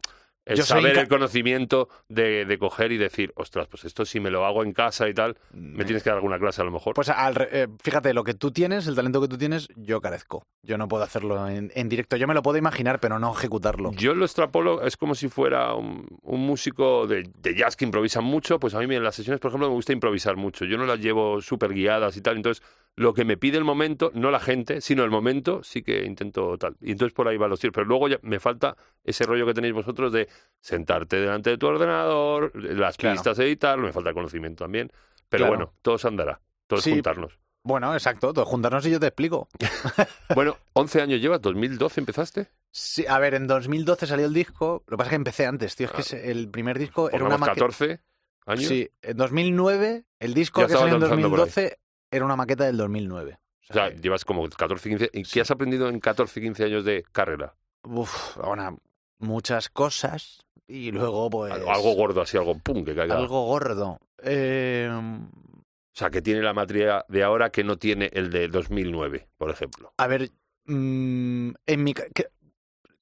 el 0.46 0.56
Yo 0.56 0.62
saber, 0.64 0.96
el 0.96 1.08
conocimiento 1.08 1.88
de, 2.08 2.44
de 2.46 2.58
coger 2.58 2.92
y 2.92 2.96
decir, 2.96 3.32
ostras, 3.36 3.66
pues 3.68 3.84
esto 3.84 4.04
si 4.04 4.20
me 4.20 4.30
lo 4.30 4.46
hago 4.46 4.62
en 4.62 4.72
casa 4.72 5.08
y 5.08 5.12
tal, 5.14 5.36
me 5.52 5.84
tienes 5.84 6.02
que 6.02 6.08
dar 6.10 6.16
alguna 6.18 6.38
clase 6.38 6.62
a 6.62 6.64
lo 6.64 6.70
mejor. 6.70 6.94
Pues 6.94 7.08
al 7.10 7.34
re- 7.34 7.48
eh, 7.50 7.68
fíjate, 7.82 8.14
lo 8.14 8.24
que 8.24 8.34
tú 8.34 8.52
tienes, 8.52 8.86
el 8.86 8.94
talento 8.94 9.20
que 9.20 9.28
tú 9.28 9.36
tienes, 9.36 9.68
yo 9.76 10.00
carezco. 10.00 10.46
Yo 10.62 10.78
no 10.78 10.88
puedo 10.88 11.02
hacerlo 11.02 11.48
en, 11.48 11.70
en 11.74 11.88
directo. 11.88 12.16
Yo 12.16 12.26
me 12.26 12.34
lo 12.34 12.42
puedo 12.42 12.58
imaginar, 12.58 13.00
pero 13.00 13.18
no 13.18 13.32
ejecutarlo. 13.32 13.90
Yo 13.92 14.14
lo 14.14 14.24
extrapolo, 14.24 14.82
es 14.82 14.96
como 14.96 15.14
si 15.14 15.28
fuera 15.28 15.74
un, 15.74 16.06
un 16.22 16.40
músico 16.46 17.06
de, 17.06 17.28
de 17.38 17.54
jazz 17.54 17.76
que 17.76 17.84
improvisa 17.84 18.20
mucho, 18.20 18.58
pues 18.60 18.74
a 18.74 18.78
mí 18.80 18.94
en 18.94 19.02
las 19.02 19.16
sesiones, 19.16 19.40
por 19.40 19.50
ejemplo, 19.50 19.68
me 19.68 19.74
gusta 19.74 19.92
improvisar 19.92 20.36
mucho. 20.36 20.64
Yo 20.64 20.78
no 20.78 20.86
las 20.86 21.00
llevo 21.00 21.40
súper 21.42 21.72
guiadas 21.74 22.16
y 22.16 22.20
tal, 22.20 22.36
entonces 22.36 22.64
lo 22.94 23.12
que 23.12 23.24
me 23.26 23.36
pide 23.36 23.58
el 23.58 23.64
momento, 23.64 24.10
no 24.14 24.30
la 24.30 24.40
gente, 24.40 24.80
sino 24.80 25.04
el 25.04 25.10
momento, 25.10 25.62
sí 25.62 25.82
que 25.82 26.04
intento 26.06 26.56
tal. 26.56 26.76
Y 26.80 26.92
entonces 26.92 27.12
por 27.12 27.28
ahí 27.28 27.36
va 27.36 27.46
los 27.46 27.60
tiros. 27.60 27.74
Pero 27.74 27.86
luego 27.86 28.08
ya 28.08 28.18
me 28.22 28.40
falta 28.40 28.74
ese 29.04 29.24
rollo 29.24 29.44
que 29.44 29.52
tenéis 29.52 29.74
vosotros 29.74 30.12
de 30.12 30.28
sentarte 30.60 31.16
delante 31.16 31.50
de 31.50 31.58
tu 31.58 31.66
ordenador, 31.66 32.50
las 32.54 32.96
Claro. 32.96 33.14
pistas 33.14 33.38
editar, 33.38 33.78
me 33.78 33.92
falta 33.92 34.12
conocimiento 34.12 34.64
también. 34.64 34.90
Pero 35.28 35.44
Claro. 35.44 35.56
bueno, 35.56 35.74
todo 35.82 35.98
se 35.98 36.08
andará, 36.08 36.40
todo 36.66 36.78
es 36.78 36.84
Sí. 36.84 36.92
juntarnos. 36.92 37.38
Bueno, 37.62 37.92
exacto. 37.94 38.32
Todo, 38.32 38.44
juntarnos 38.44 38.86
y 38.86 38.90
yo 38.92 39.00
te 39.00 39.08
explico. 39.08 39.48
Bueno, 40.34 40.56
11 40.74 41.00
años 41.02 41.20
llevas, 41.20 41.40
2012 41.40 42.00
empezaste. 42.00 42.48
Sí, 42.70 43.04
a 43.08 43.18
ver, 43.18 43.34
en 43.34 43.46
2012 43.46 44.06
salió 44.06 44.26
el 44.26 44.34
disco. 44.34 44.84
Lo 44.86 44.96
que 44.96 44.98
pasa 44.98 45.08
es 45.08 45.10
que 45.10 45.16
empecé 45.16 45.46
antes, 45.46 45.74
tío. 45.76 45.86
Es 45.86 45.92
que 45.92 46.00
ese- 46.02 46.30
el 46.30 46.48
primer 46.50 46.78
disco 46.78 47.10
era 47.10 47.24
una 47.24 47.38
maqueta. 47.38 47.54
14 47.54 48.00
años. 48.46 48.64
Sí, 48.66 48.88
en 49.02 49.16
2009, 49.16 50.04
el 50.20 50.34
disco 50.34 50.60
Ya 50.60 50.66
que 50.68 50.72
salió 50.74 50.86
en 50.88 51.02
estabas 51.02 51.10
lanzando 51.10 51.30
por 51.30 51.38
ahí. 51.40 51.44
2012 51.46 51.78
era 52.10 52.24
una 52.24 52.36
maqueta 52.36 52.64
del 52.64 52.76
2009. 52.76 53.38
O 53.68 53.72
sea, 53.72 53.90
que- 53.90 54.00
llevas 54.00 54.24
como 54.24 54.48
14, 54.48 54.88
15. 54.88 55.10
¿Y 55.12 55.22
qué 55.24 55.40
has 55.40 55.50
aprendido 55.50 55.88
en 55.88 55.98
14, 55.98 56.40
15 56.40 56.64
años 56.64 56.84
de 56.84 57.02
carrera? 57.12 57.54
uf, 57.82 58.36
bueno, 58.36 58.78
muchas 59.18 59.68
cosas. 59.68 60.44
Y 60.66 60.90
luego, 60.90 61.30
pues. 61.30 61.52
Algo, 61.52 61.70
algo 61.72 61.92
gordo, 61.94 62.20
así, 62.22 62.36
algo 62.36 62.58
pum, 62.58 62.84
que 62.84 62.94
caiga. 62.94 63.16
algo 63.16 63.44
gordo. 63.46 63.98
Eh, 64.22 64.90
O 64.92 65.98
sea, 65.98 66.10
que 66.10 66.20
tiene 66.22 66.42
la 66.42 66.52
materia 66.52 67.04
de 67.08 67.22
ahora 67.22 67.50
que 67.50 67.64
no 67.64 67.78
tiene 67.78 68.10
el 68.12 68.30
de 68.30 68.48
2009, 68.48 69.28
por 69.38 69.50
ejemplo. 69.50 69.92
A 69.96 70.06
ver, 70.06 70.30
mm, 70.66 71.50
en 71.66 71.84
mi 71.84 71.94
que- 71.94 72.28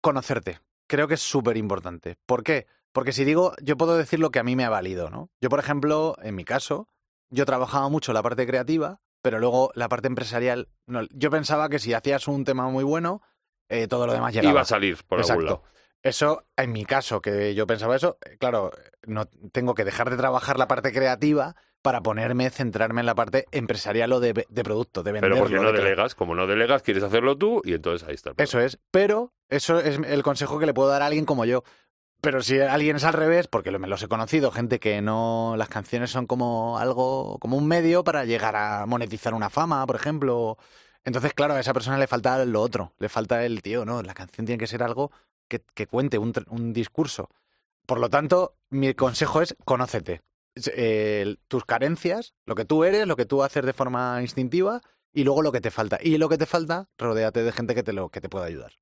conocerte. 0.00 0.61
Creo 0.87 1.09
que 1.09 1.14
es 1.14 1.22
súper 1.22 1.57
importante. 1.57 2.16
¿Por 2.27 2.42
qué? 2.44 2.66
Porque 2.92 3.12
si 3.12 3.24
digo, 3.24 3.55
yo 3.62 3.77
puedo 3.77 3.96
decir 3.96 4.20
lo 4.20 4.31
que 4.31 4.38
a 4.38 4.44
mí 4.44 4.55
me 4.55 4.64
ha 4.64 4.70
valido, 4.70 5.11
¿no? 5.11 5.31
Yo, 5.40 5.48
por 5.48 5.59
ejemplo, 5.59 6.14
en 6.22 6.35
mi 6.35 6.44
caso, 6.44 6.88
yo 7.31 7.46
trabajaba 7.46 7.88
mucho 7.88 8.12
la 8.12 8.22
parte 8.22 8.46
creativa, 8.46 9.00
pero 9.22 9.38
luego 9.40 9.70
la 9.74 9.88
parte 9.88 10.07
empresarial, 10.07 10.68
no, 10.87 11.03
yo 11.11 11.31
pensaba 11.31 11.68
que 11.70 11.79
si 11.79 11.94
hacías 11.94 12.29
un 12.29 12.44
tema 12.44 12.68
muy 12.68 12.85
bueno, 12.85 13.22
eh, 13.70 13.88
todo 13.88 14.07
lo 14.07 14.12
demás 14.12 14.35
llegaba. 14.35 14.53
Iba 14.53 14.61
a 14.61 14.64
salir 14.66 14.98
por 15.09 15.18
algún 15.20 15.22
Exacto. 15.42 15.44
lado. 15.44 15.62
Eso, 16.05 16.45
en 16.59 16.71
mi 16.71 16.85
caso, 16.85 17.23
que 17.23 17.55
yo 17.55 17.67
pensaba 17.67 17.97
eso, 17.97 18.19
eh, 18.27 18.37
claro, 18.38 18.71
no 19.07 19.25
tengo 19.53 19.75
que 19.75 19.87
dejar 19.87 20.11
de 20.11 20.19
trabajar 20.19 20.59
la 20.59 20.69
parte 20.69 20.93
creativa 20.93 21.57
para 21.81 22.03
ponerme, 22.03 22.51
centrarme 22.51 23.01
en 23.01 23.07
la 23.07 23.14
parte 23.14 23.47
empresarial 23.53 24.12
o 24.12 24.21
de, 24.21 24.47
de 24.49 24.64
producto, 24.64 25.03
de 25.03 25.12
venderlo. 25.12 25.37
Pero 25.37 25.47
porque 25.47 25.64
no 25.64 25.73
de 25.73 25.79
delegas, 25.79 26.14
como 26.14 26.35
no 26.35 26.47
delegas, 26.47 26.83
quieres 26.83 27.03
hacerlo 27.03 27.38
tú 27.38 27.62
y 27.64 27.73
entonces 27.73 28.07
ahí 28.07 28.14
está. 28.14 28.31
el 28.31 28.37
Eso 28.37 28.61
es, 28.61 28.79
pero 28.90 29.33
eso 29.49 29.81
es 29.81 29.99
el 30.07 30.23
consejo 30.23 30.59
que 30.59 30.67
le 30.67 30.75
puedo 30.75 30.90
dar 30.90 31.01
a 31.01 31.07
alguien 31.07 31.25
como 31.25 31.47
yo. 31.47 31.64
Pero 32.21 32.43
si 32.43 32.61
alguien 32.61 32.97
es 32.97 33.05
al 33.05 33.12
revés, 33.14 33.49
porque 33.49 33.71
me 33.79 33.88
los 33.88 34.03
he 34.03 34.09
conocido, 34.09 34.51
gente 34.51 34.79
que 34.81 35.01
no, 35.01 35.55
las 35.57 35.69
canciones 35.69 36.11
son 36.11 36.27
como 36.27 36.79
algo, 36.79 37.38
como 37.38 37.57
un 37.57 37.67
medio 37.67 38.05
para 38.05 38.27
llegar 38.27 38.57
a 38.57 38.85
monetizar 38.87 39.33
una 39.33 39.49
fama, 39.49 39.87
por 39.87 39.97
ejemplo. 39.97 40.59
Entonces, 41.03 41.33
claro, 41.33 41.55
a 41.55 41.61
esa 41.61 41.75
persona 41.75 41.99
le 41.99 42.07
falta 42.07 42.45
lo 42.45 42.61
otro, 42.61 42.93
le 42.99 43.09
falta 43.09 43.45
el 43.45 43.62
tío, 43.62 43.85
¿no? 43.87 44.03
La 44.03 44.14
canción 44.14 44.47
tiene 44.47 44.59
que 44.59 44.67
ser 44.67 44.83
algo 44.83 45.11
que, 45.61 45.87
cuente, 45.87 46.19
un, 46.19 46.33
un 46.49 46.73
discurso. 46.73 47.31
Por 47.87 47.99
lo 47.99 48.09
tanto, 48.09 48.57
mi 48.71 48.95
consejo 48.95 49.43
es 49.43 49.57
conócete. 49.64 50.23
Tus 51.49 51.64
carencias, 51.64 52.35
lo 52.47 52.55
que 52.55 52.64
tú 52.64 52.85
eres, 52.85 53.07
lo 53.07 53.17
que 53.17 53.27
tú 53.27 53.43
haces 53.43 53.64
de 53.64 53.73
forma 53.73 54.21
instintiva 54.23 54.81
y 55.12 55.25
luego 55.25 55.43
lo 55.43 55.53
que 55.53 55.61
te 55.61 55.71
falta. 55.71 55.99
Y 56.01 56.19
lo 56.19 56.29
que 56.29 56.38
te 56.38 56.47
falta, 56.47 56.88
rodéate 56.99 57.43
de 57.43 57.53
gente 57.53 57.75
que 57.75 57.83
te, 57.83 57.93
lo, 57.93 58.09
que 58.11 58.21
te 58.21 58.29
pueda 58.29 58.47
ayudar. 58.47 58.73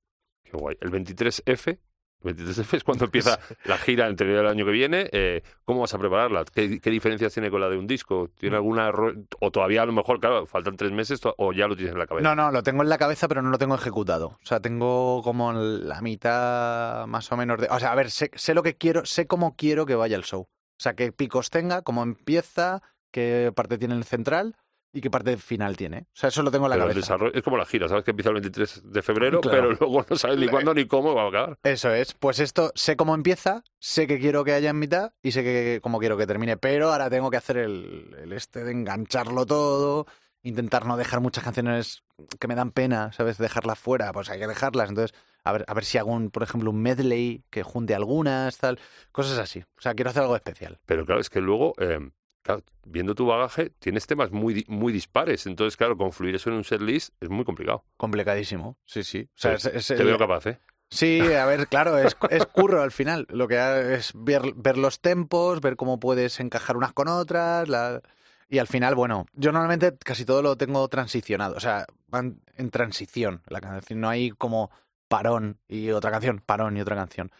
Qué 0.43 0.51
guay. 0.51 0.77
El 0.81 0.91
23F. 0.91 1.79
23F 2.23 2.77
es 2.77 2.83
cuando 2.85 3.05
empieza 3.05 3.39
la 3.65 3.77
gira 3.77 4.05
anterior 4.05 4.37
del 4.37 4.47
año 4.47 4.65
que 4.65 4.71
viene. 4.71 5.09
eh, 5.11 5.41
¿Cómo 5.65 5.81
vas 5.81 5.93
a 5.93 5.99
prepararla? 5.99 6.45
¿Qué, 6.45 6.79
qué 6.79 6.89
diferencias 6.89 7.33
tiene 7.33 7.49
con 7.51 7.61
la 7.61 7.69
de 7.69 7.77
un 7.77 7.87
disco? 7.87 8.25
Mm. 8.35 8.39
¿Tiene 8.39 8.55
alguna... 8.55 8.91
ro- 8.91 9.13
O 9.39 9.51
todavía 9.51 9.81
a 9.81 9.85
lo 9.85 9.93
mejor, 9.93 10.19
claro, 10.19 10.45
faltan 10.45 10.75
tres 10.77 10.91
meses 10.91 11.19
o 11.37 11.53
ya 11.53 11.67
lo 11.67 11.75
tienes 11.75 11.93
en 11.93 11.99
la 11.99 12.07
cabeza? 12.07 12.27
No, 12.27 12.35
no, 12.35 12.51
lo 12.51 12.63
tengo 12.63 12.83
en 12.83 12.89
la 12.89 12.97
cabeza, 12.97 13.27
pero 13.27 13.41
no 13.41 13.49
lo 13.49 13.57
tengo 13.57 13.75
ejecutado. 13.75 14.27
O 14.41 14.45
sea, 14.45 14.59
tengo 14.59 15.21
como 15.23 15.53
la 15.53 16.01
mitad 16.01 17.05
más 17.07 17.31
o 17.31 17.37
menos 17.37 17.59
de. 17.59 17.67
O 17.69 17.79
sea, 17.79 17.91
a 17.91 17.95
ver, 17.95 18.09
sé, 18.11 18.31
sé 18.35 18.53
lo 18.53 18.63
que 18.63 18.75
quiero, 18.75 19.05
sé 19.05 19.27
cómo 19.27 19.55
quiero 19.55 19.85
que 19.85 19.95
vaya 19.95 20.15
el 20.17 20.23
show. 20.23 20.41
O 20.41 20.81
sea, 20.83 20.95
qué 20.95 21.11
picos 21.11 21.49
tenga, 21.49 21.81
cómo 21.81 22.03
empieza, 22.03 22.81
qué 23.11 23.51
parte 23.55 23.77
tiene 23.77 23.95
el 23.95 24.03
central 24.03 24.55
y 24.95 25.01
qué 25.01 25.09
parte 25.09 25.35
final 25.37 25.75
tiene. 25.75 26.05
O 26.13 26.15
sea, 26.15 26.29
eso 26.29 26.43
lo 26.43 26.51
tengo 26.51 26.65
en 26.67 26.69
la 26.69 26.75
Pero 26.75 26.85
el 26.85 26.91
cabeza. 26.93 27.05
desarrollo 27.13 27.33
es 27.33 27.41
como 27.43 27.57
la 27.57 27.65
gira, 27.65 27.89
sabes 27.89 28.03
que 28.03 28.11
empieza 28.11 28.29
el 28.29 28.35
23 28.35 28.81
de 28.91 29.01
febrero, 29.01 29.41
Claro. 29.41 29.57
pero 29.57 29.71
luego 29.79 30.05
no 30.09 30.15
sabes 30.15 30.37
ni 30.37 30.47
cuándo 30.47 30.73
ni 30.73 30.85
cómo 30.85 31.15
va 31.15 31.23
a 31.23 31.27
acabar. 31.29 31.57
Eso 31.63 31.91
es. 31.93 32.13
Pues 32.13 32.39
esto, 32.39 32.71
sé 32.75 32.95
cómo 32.95 33.15
empieza, 33.15 33.63
sé 33.79 34.05
que 34.07 34.19
quiero 34.19 34.43
que 34.43 34.53
haya 34.53 34.69
en 34.69 34.79
mitad 34.79 35.11
y 35.23 35.31
sé 35.31 35.43
que 35.43 35.79
cómo 35.81 35.99
quiero 35.99 36.15
que 36.15 36.27
termine. 36.27 36.57
Pero 36.57 36.91
ahora 36.91 37.09
tengo 37.09 37.31
que 37.31 37.37
hacer 37.37 37.57
el, 37.57 38.15
el 38.21 38.33
este 38.33 38.63
de 38.63 38.71
engancharlo 38.71 39.45
todo, 39.47 40.05
intentar 40.43 40.85
no 40.85 40.95
dejar 40.97 41.21
muchas 41.21 41.43
canciones 41.43 42.03
que 42.39 42.47
me 42.47 42.53
dan 42.55 42.71
pena, 42.71 43.11
¿sabes? 43.13 43.37
Dejarlas 43.39 43.79
fuera, 43.79 44.13
pues 44.13 44.29
hay 44.29 44.39
que 44.39 44.47
dejarlas. 44.47 44.89
Entonces, 44.89 45.17
a 45.43 45.51
ver, 45.53 45.65
a 45.67 45.73
ver 45.73 45.85
si 45.85 45.97
hago, 45.97 46.11
un, 46.11 46.29
por 46.29 46.43
ejemplo, 46.43 46.69
un 46.69 46.81
medley 46.81 47.43
que 47.49 47.63
junte 47.63 47.95
algunas, 47.95 48.57
tal, 48.59 48.79
cosas 49.11 49.39
así. 49.39 49.59
O 49.77 49.81
sea, 49.81 49.93
quiero 49.95 50.11
hacer 50.11 50.21
algo 50.21 50.35
especial. 50.35 50.79
Pero 50.85 51.05
claro, 51.05 51.19
es 51.19 51.29
que 51.29 51.41
luego, 51.41 51.73
eh, 51.79 51.99
claro, 52.43 52.61
viendo 52.85 53.15
tu 53.15 53.25
bagaje, 53.25 53.71
tienes 53.79 54.05
temas 54.05 54.31
muy, 54.31 54.63
muy 54.67 54.93
dispares. 54.93 55.47
Entonces, 55.47 55.75
claro, 55.77 55.97
confluir 55.97 56.35
eso 56.35 56.49
en 56.49 56.57
un 56.57 56.63
setlist 56.63 57.13
es 57.19 57.29
muy 57.29 57.43
complicado. 57.45 57.83
Complicadísimo, 57.97 58.77
sí, 58.85 59.03
sí. 59.03 59.27
O 59.29 59.29
sea, 59.35 59.57
Sí, 59.57 59.69
es- 59.69 59.89
es 59.91 59.97
Te 59.97 60.03
veo 60.03 60.17
capaz, 60.17 60.45
¿eh? 60.47 60.59
Sí, 60.91 61.23
a 61.33 61.45
ver, 61.47 61.67
claro, 61.67 61.97
es, 61.97 62.15
es 62.29 62.45
curro 62.45 62.83
al 62.83 62.91
final. 62.91 63.25
Lo 63.31 63.47
que 63.47 63.95
es 63.95 64.11
ver, 64.13 64.53
ver 64.55 64.77
los 64.77 64.99
tempos, 65.01 65.59
ver 65.59 65.75
cómo 65.75 65.99
puedes 65.99 66.39
encajar 66.39 66.77
unas 66.77 66.93
con 66.93 67.07
otras. 67.07 67.67
la- 67.67 67.99
Y 68.47 68.59
al 68.59 68.67
final, 68.67 68.93
bueno, 68.93 69.25
yo 69.33 69.51
normalmente 69.51 69.97
casi 69.97 70.23
todo 70.25 70.43
lo 70.43 70.55
tengo 70.55 70.87
transicionado. 70.89 71.55
O 71.55 71.59
sea, 71.59 71.87
van 72.07 72.41
en 72.57 72.69
transición. 72.69 73.41
La 73.47 73.59
canción 73.59 74.01
no 74.01 74.09
hay 74.09 74.29
como 74.29 74.69
parón 75.07 75.57
y 75.67 75.89
otra 75.89 76.11
canción, 76.11 76.39
parón 76.45 76.77
y 76.77 76.81
otra 76.81 76.95
canción. 76.95 77.31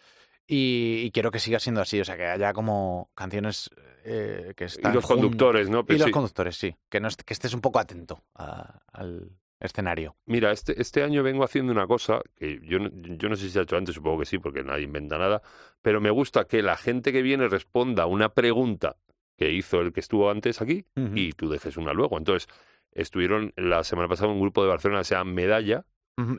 Y, 0.53 1.01
y 1.05 1.11
quiero 1.11 1.31
que 1.31 1.39
siga 1.39 1.59
siendo 1.59 1.81
así, 1.81 1.99
o 1.99 2.05
sea, 2.05 2.15
que 2.17 2.25
haya 2.25 2.53
como 2.53 3.09
canciones 3.15 3.69
eh, 4.05 4.53
que 4.55 4.65
Y 4.65 4.67
están. 4.67 4.93
los 4.93 5.03
jun- 5.05 5.15
conductores, 5.15 5.69
¿no? 5.69 5.79
Y 5.79 5.83
Pero 5.83 5.99
los 6.05 6.11
conductores, 6.11 6.55
sí. 6.57 6.75
Que, 6.89 6.99
no, 6.99 7.07
est- 7.07 7.21
que 7.21 7.33
estés 7.33 7.53
un 7.53 7.61
poco 7.61 7.79
atento 7.79 8.23
a- 8.35 8.81
al 8.91 9.31
escenario. 9.59 10.15
Mira, 10.25 10.51
este, 10.51 10.79
este 10.81 11.03
año 11.03 11.23
vengo 11.23 11.43
haciendo 11.45 11.71
una 11.71 11.87
cosa 11.87 12.19
que 12.35 12.59
yo 12.63 12.79
no, 12.79 12.89
yo 12.91 13.29
no 13.29 13.35
sé 13.35 13.43
si 13.45 13.51
se 13.51 13.59
ha 13.59 13.63
hecho 13.63 13.77
antes, 13.77 13.95
supongo 13.95 14.19
que 14.19 14.25
sí, 14.25 14.37
porque 14.37 14.61
nadie 14.63 14.83
inventa 14.83 15.17
nada, 15.17 15.41
pero 15.81 16.01
me 16.01 16.09
gusta 16.11 16.43
que 16.45 16.61
la 16.61 16.75
gente 16.75 17.11
que 17.13 17.21
viene 17.21 17.47
responda 17.47 18.05
una 18.05 18.29
pregunta 18.29 18.97
que 19.37 19.51
hizo 19.51 19.79
el 19.79 19.93
que 19.93 20.01
estuvo 20.01 20.29
antes 20.29 20.61
aquí 20.61 20.85
y 21.15 21.31
tú 21.31 21.49
dejes 21.49 21.77
una 21.77 21.93
luego. 21.93 22.17
Entonces, 22.17 22.47
estuvieron 22.91 23.53
la 23.55 23.83
semana 23.83 24.07
pasada 24.09 24.31
un 24.31 24.39
grupo 24.41 24.61
de 24.63 24.69
Barcelona 24.69 24.99
que 24.99 25.05
se 25.05 25.15
llama 25.15 25.31
Medalla, 25.31 25.85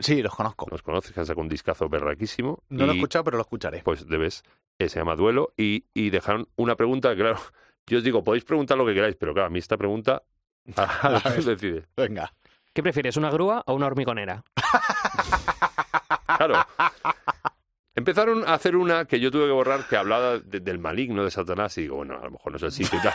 Sí, 0.00 0.22
los 0.22 0.34
conozco. 0.34 0.66
los 0.70 0.82
conoces, 0.82 1.12
que 1.12 1.20
han 1.20 1.26
sacado 1.26 1.42
un 1.42 1.48
discazo 1.48 1.88
berraquísimo. 1.88 2.62
No 2.68 2.87
lo 2.87 2.92
he 2.92 2.94
escuchado, 2.96 3.24
pero 3.24 3.37
lo 3.38 3.42
escucharé. 3.42 3.82
Pues 3.82 4.06
debes, 4.06 4.42
eh, 4.78 4.88
se 4.88 5.00
llama 5.00 5.16
Duelo, 5.16 5.52
y, 5.56 5.84
y 5.94 6.10
dejaron 6.10 6.46
una 6.56 6.76
pregunta 6.76 7.14
claro, 7.16 7.38
yo 7.87 7.98
os 7.98 8.04
digo, 8.04 8.22
podéis 8.22 8.44
preguntar 8.44 8.78
lo 8.78 8.87
que 8.87 8.94
queráis, 8.94 9.16
pero 9.16 9.32
claro, 9.34 9.48
a 9.48 9.50
mí 9.50 9.58
esta 9.58 9.76
pregunta, 9.76 10.22
a, 10.76 10.82
A 11.18 11.30
ver. 11.30 11.44
decide. 11.44 11.87
Venga. 11.96 12.32
¿Qué 12.72 12.82
prefieres, 12.82 13.16
una 13.16 13.30
grúa 13.30 13.62
o 13.66 13.74
una 13.74 13.87
hormigonera? 13.87 14.42
Claro. 16.37 16.66
Empezaron 17.94 18.42
a 18.48 18.54
hacer 18.54 18.74
una 18.74 19.04
que 19.04 19.20
yo 19.20 19.30
tuve 19.30 19.44
que 19.46 19.52
borrar 19.52 19.87
que 19.88 19.96
hablaba 19.96 20.38
de- 20.38 20.58
del 20.60 20.80
maligno 20.80 21.22
de 21.24 21.30
Satanás 21.30 21.78
y 21.78 21.82
digo, 21.82 21.96
bueno, 21.96 22.18
a 22.18 22.24
lo 22.24 22.32
mejor 22.32 22.50
no 22.52 22.56
es 22.56 22.62
el 22.64 22.72
sitio 22.72 22.98
y 22.98 23.02
tal. 23.02 23.14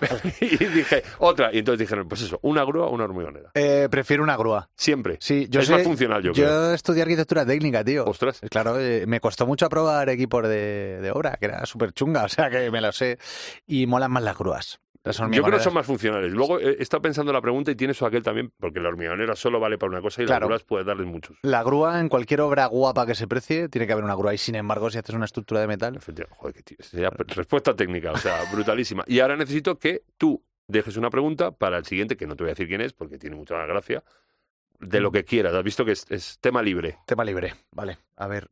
y 0.40 0.56
dije, 0.56 1.02
otra. 1.18 1.50
Y 1.52 1.58
entonces 1.58 1.80
dijeron, 1.80 2.08
pues 2.08 2.22
eso, 2.22 2.38
una 2.42 2.64
grúa 2.64 2.86
o 2.86 2.90
una 2.94 3.04
hormigonera. 3.04 3.50
Eh, 3.54 3.88
prefiero 3.90 4.22
una 4.22 4.36
grúa. 4.36 4.68
Siempre. 4.76 5.16
Sí, 5.20 5.46
yo 5.50 5.60
es 5.60 5.66
sé- 5.66 5.72
más 5.74 5.82
funcional, 5.82 6.22
yo, 6.22 6.32
creo. 6.32 6.72
estudié 6.74 7.02
arquitectura 7.02 7.44
técnica, 7.46 7.84
tío. 7.84 8.04
Ostras. 8.04 8.40
Claro, 8.50 8.78
eh, 8.80 9.04
me 9.06 9.20
costó 9.20 9.46
mucho 9.46 9.66
aprobar 9.66 10.08
equipos 10.08 10.42
de, 10.44 11.00
de 11.00 11.10
obra, 11.10 11.36
que 11.38 11.46
era 11.46 11.64
súper 11.66 11.92
chunga, 11.92 12.24
o 12.26 12.28
sea 12.28 12.50
que 12.50 12.70
me 12.70 12.80
lo 12.80 12.92
sé. 12.92 13.18
Y 13.66 13.86
molan 13.86 14.10
más 14.10 14.22
las 14.22 14.36
grúas. 14.38 14.80
Las 15.06 15.18
Yo 15.18 15.42
creo 15.42 15.58
que 15.58 15.60
son 15.64 15.72
más 15.74 15.86
funcionales. 15.86 16.32
Luego 16.32 16.58
eh, 16.60 16.76
estado 16.80 17.00
pensando 17.02 17.32
la 17.32 17.40
pregunta 17.40 17.70
y 17.70 17.76
tiene 17.76 17.92
eso 17.92 18.04
aquel 18.06 18.22
también, 18.22 18.52
porque 18.58 18.80
la 18.80 18.88
hormigonera 18.88 19.36
solo 19.36 19.60
vale 19.60 19.78
para 19.78 19.90
una 19.92 20.00
cosa 20.02 20.22
y 20.22 20.26
Claro. 20.26 20.40
las 20.40 20.48
grúas 20.48 20.64
puedes 20.64 20.86
darles 20.86 21.06
muchos. 21.06 21.36
La 21.42 21.62
grúa, 21.62 22.00
en 22.00 22.08
cualquier 22.08 22.40
obra 22.40 22.66
guapa 22.66 23.06
que 23.06 23.14
se 23.14 23.26
precie, 23.28 23.68
tiene 23.68 23.86
que 23.86 23.92
haber 23.92 24.04
una 24.04 24.14
grúa. 24.16 24.34
Y 24.34 24.38
sin 24.38 24.56
embargo, 24.56 24.90
si 24.90 24.98
haces 24.98 25.14
una 25.14 25.24
estructura 25.26 25.60
de 25.60 25.68
metal. 25.68 25.98
Joder, 26.30 26.54
qué 26.54 26.62
tío. 26.62 26.76
Sería 26.80 27.10
respuesta 27.34 27.74
técnica, 27.74 28.12
o 28.12 28.16
sea, 28.18 28.42
brutalísima. 28.52 29.04
Y 29.06 29.20
ahora 29.20 29.36
necesito 29.36 29.78
que 29.78 30.02
tú 30.18 30.42
dejes 30.66 30.96
una 30.96 31.10
pregunta 31.10 31.52
para 31.52 31.78
el 31.78 31.84
siguiente, 31.86 32.16
que 32.16 32.26
no 32.26 32.34
te 32.34 32.42
voy 32.42 32.50
a 32.50 32.54
decir 32.54 32.66
quién 32.66 32.80
es, 32.80 32.92
porque 32.92 33.18
tiene 33.18 33.36
mucha 33.36 33.64
gracia, 33.66 34.02
de 34.80 35.00
lo 35.00 35.12
que 35.12 35.24
quieras. 35.24 35.54
Has 35.54 35.62
visto 35.64 35.84
que 35.84 35.92
es, 35.92 36.04
es 36.10 36.38
tema 36.40 36.62
libre. 36.62 36.98
tema 37.06 37.24
libre. 37.24 37.54
Vale, 37.70 37.98
a 38.16 38.26
ver. 38.26 38.48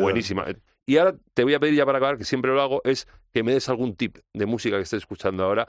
Buenísima. 0.00 0.46
Y 0.86 0.96
ahora 0.96 1.14
te 1.34 1.44
voy 1.44 1.54
a 1.54 1.60
pedir 1.60 1.74
ya 1.74 1.86
para 1.86 1.98
acabar, 1.98 2.18
que 2.18 2.24
siempre 2.24 2.52
lo 2.52 2.60
hago, 2.60 2.80
es 2.84 3.06
que 3.32 3.42
me 3.42 3.52
des 3.52 3.68
algún 3.68 3.94
tip 3.94 4.18
de 4.34 4.46
música 4.46 4.76
que 4.76 4.82
estés 4.82 4.98
escuchando 4.98 5.44
ahora. 5.44 5.68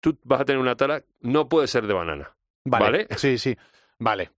Tú 0.00 0.18
vas 0.24 0.40
a 0.40 0.44
tener 0.44 0.60
una 0.60 0.76
tara, 0.76 1.04
no 1.20 1.48
puede 1.48 1.68
ser 1.68 1.86
de 1.86 1.94
banana. 1.94 2.34
Vale. 2.64 2.84
¿Vale? 2.84 3.06
Sí, 3.16 3.38
sí. 3.38 3.56
Vale. 3.98 4.30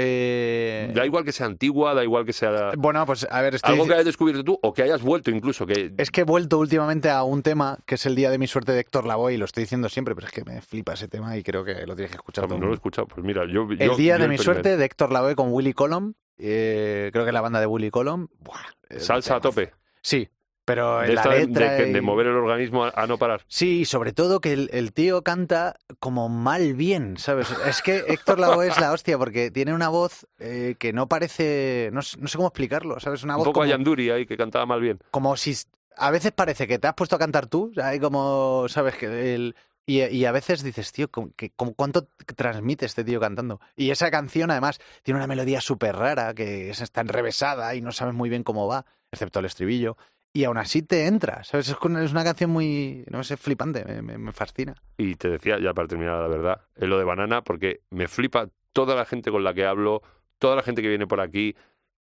Eh, 0.00 0.92
Da 0.94 1.04
igual 1.04 1.24
que 1.24 1.32
sea 1.32 1.46
antigua, 1.46 1.92
da 1.92 2.04
igual 2.04 2.24
que 2.24 2.32
sea 2.32 2.70
Bueno, 2.76 3.04
pues 3.04 3.26
a 3.28 3.42
ver, 3.42 3.56
estoy 3.56 3.72
algo 3.72 3.86
que 3.86 3.94
hayas 3.94 4.04
descubierto 4.04 4.44
tú 4.44 4.56
o 4.62 4.72
que 4.72 4.82
hayas 4.84 5.02
vuelto 5.02 5.32
incluso. 5.32 5.66
Que 5.66 5.92
Es 5.98 6.12
que 6.12 6.20
he 6.20 6.24
vuelto 6.24 6.58
últimamente 6.58 7.10
a 7.10 7.24
un 7.24 7.42
tema 7.42 7.78
que 7.84 7.96
es 7.96 8.06
el 8.06 8.14
día 8.14 8.30
de 8.30 8.38
mi 8.38 8.46
suerte 8.46 8.70
de 8.70 8.78
Héctor 8.78 9.06
Lavoe, 9.06 9.34
y 9.34 9.36
lo 9.38 9.44
estoy 9.44 9.64
diciendo 9.64 9.88
siempre, 9.88 10.14
pero 10.14 10.28
es 10.28 10.32
que 10.32 10.44
me 10.44 10.60
flipa 10.60 10.92
ese 10.92 11.08
tema 11.08 11.36
y 11.36 11.42
creo 11.42 11.64
que 11.64 11.84
lo 11.84 11.96
tienes 11.96 12.12
que 12.12 12.16
escuchar. 12.16 12.44
no, 12.44 12.54
todo 12.54 12.66
lo 12.66 12.70
he 12.70 12.74
escuchado. 12.74 13.08
Pues 13.08 13.26
mira, 13.26 13.44
yo. 13.44 13.66
el 13.70 13.96
día 13.96 14.16
yo 14.16 14.22
de 14.22 14.28
mi 14.28 14.38
suerte 14.38 14.76
de 14.76 14.84
Héctor 14.84 15.10
Lavoe 15.10 15.34
con 15.34 15.52
Willy 15.52 15.72
Colom, 15.72 16.14
eh, 16.38 17.10
creo 17.12 17.24
que 17.24 17.32
la 17.32 17.40
banda 17.40 17.60
de 17.60 17.66
Willy 17.66 17.90
Colom. 17.90 18.28
buah, 18.40 18.98
Salsa 18.98 19.36
a 19.36 19.40
tope. 19.40 19.72
Sí, 20.02 20.28
pero 20.64 21.00
De, 21.00 21.08
en 21.08 21.14
la 21.14 21.20
esta 21.22 21.34
de- 21.34 21.46
letra. 21.46 21.72
de, 21.74 21.88
y- 21.88 21.92
de 21.92 22.00
mover 22.00 22.26
el 22.26 22.34
organismo 22.36 22.84
a, 22.84 22.92
a 22.94 23.06
no 23.06 23.18
parar. 23.18 23.42
Sí, 23.48 23.80
y 23.80 23.84
sobre 23.84 24.12
todo 24.12 24.40
que 24.40 24.52
el, 24.52 24.70
el 24.72 24.92
tío 24.92 25.22
canta 25.22 25.76
como 25.98 26.28
mal 26.28 26.74
bien, 26.74 27.16
¿sabes? 27.18 27.48
Es 27.66 27.82
que 27.82 28.04
Héctor 28.08 28.38
Lavoe 28.38 28.68
es 28.68 28.78
la 28.80 28.92
hostia 28.92 29.18
porque 29.18 29.50
tiene 29.50 29.74
una 29.74 29.88
voz 29.88 30.26
eh, 30.38 30.76
que 30.78 30.92
no 30.92 31.08
parece, 31.08 31.90
no, 31.92 32.00
no 32.18 32.28
sé 32.28 32.36
cómo 32.36 32.48
explicarlo, 32.48 33.00
¿sabes? 33.00 33.22
Una 33.24 33.34
Un 33.34 33.38
voz 33.38 33.46
poco 33.46 33.60
a 33.60 33.64
como, 33.64 33.70
Yanduri 33.70 34.10
ahí, 34.10 34.26
que 34.26 34.36
cantaba 34.36 34.66
mal 34.66 34.80
bien. 34.80 34.98
como 35.10 35.36
si 35.36 35.54
a 36.00 36.10
veces 36.12 36.30
parece 36.32 36.68
que 36.68 36.78
te 36.78 36.86
has 36.86 36.94
puesto 36.94 37.16
a 37.16 37.18
cantar 37.18 37.46
tú, 37.48 37.72
hay 37.82 37.98
como, 37.98 38.66
¿sabes? 38.68 38.94
que 38.94 39.34
el, 39.34 39.56
y, 39.88 40.02
y 40.04 40.24
a 40.26 40.32
veces 40.32 40.62
dices, 40.62 40.92
tío, 40.92 41.10
¿cómo- 41.10 41.30
que- 41.34 41.50
cómo- 41.56 41.74
¿cuánto 41.74 42.08
transmite 42.36 42.84
este 42.86 43.04
tío 43.04 43.18
cantando? 43.20 43.60
Y 43.74 43.90
esa 43.90 44.10
canción, 44.10 44.50
además, 44.50 44.80
tiene 45.02 45.18
una 45.18 45.26
melodía 45.26 45.60
súper 45.60 45.96
rara, 45.96 46.34
que 46.34 46.70
es, 46.70 46.80
está 46.82 47.00
enrevesada 47.00 47.74
y 47.74 47.80
no 47.80 47.90
sabes 47.92 48.14
muy 48.14 48.28
bien 48.28 48.44
cómo 48.44 48.66
va, 48.68 48.84
excepto 49.10 49.38
el 49.40 49.46
estribillo. 49.46 49.96
Y 50.34 50.44
aún 50.44 50.58
así 50.58 50.82
te 50.82 51.06
entra, 51.06 51.42
¿sabes? 51.42 51.68
Es 51.70 51.76
una 52.12 52.22
canción 52.22 52.50
muy, 52.50 53.02
no 53.10 53.24
sé, 53.24 53.38
flipante, 53.38 53.82
me, 53.86 54.02
me- 54.02 54.18
me 54.18 54.32
fascina. 54.32 54.74
Y 54.98 55.14
te 55.14 55.30
decía, 55.30 55.58
ya 55.58 55.72
para 55.72 55.88
terminar, 55.88 56.20
la 56.20 56.28
verdad, 56.28 56.60
es 56.76 56.86
lo 56.86 56.98
de 56.98 57.04
banana, 57.04 57.42
porque 57.42 57.80
me 57.90 58.08
flipa 58.08 58.48
toda 58.74 58.94
la 58.94 59.06
gente 59.06 59.30
con 59.30 59.42
la 59.42 59.54
que 59.54 59.64
hablo, 59.64 60.02
toda 60.38 60.54
la 60.54 60.62
gente 60.62 60.82
que 60.82 60.88
viene 60.88 61.06
por 61.06 61.20
aquí, 61.20 61.56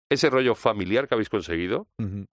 ese 0.07 0.29
rollo 0.29 0.53
familiar 0.55 1.07
que 1.07 1.15
habéis 1.15 1.29
conseguido, 1.29 1.87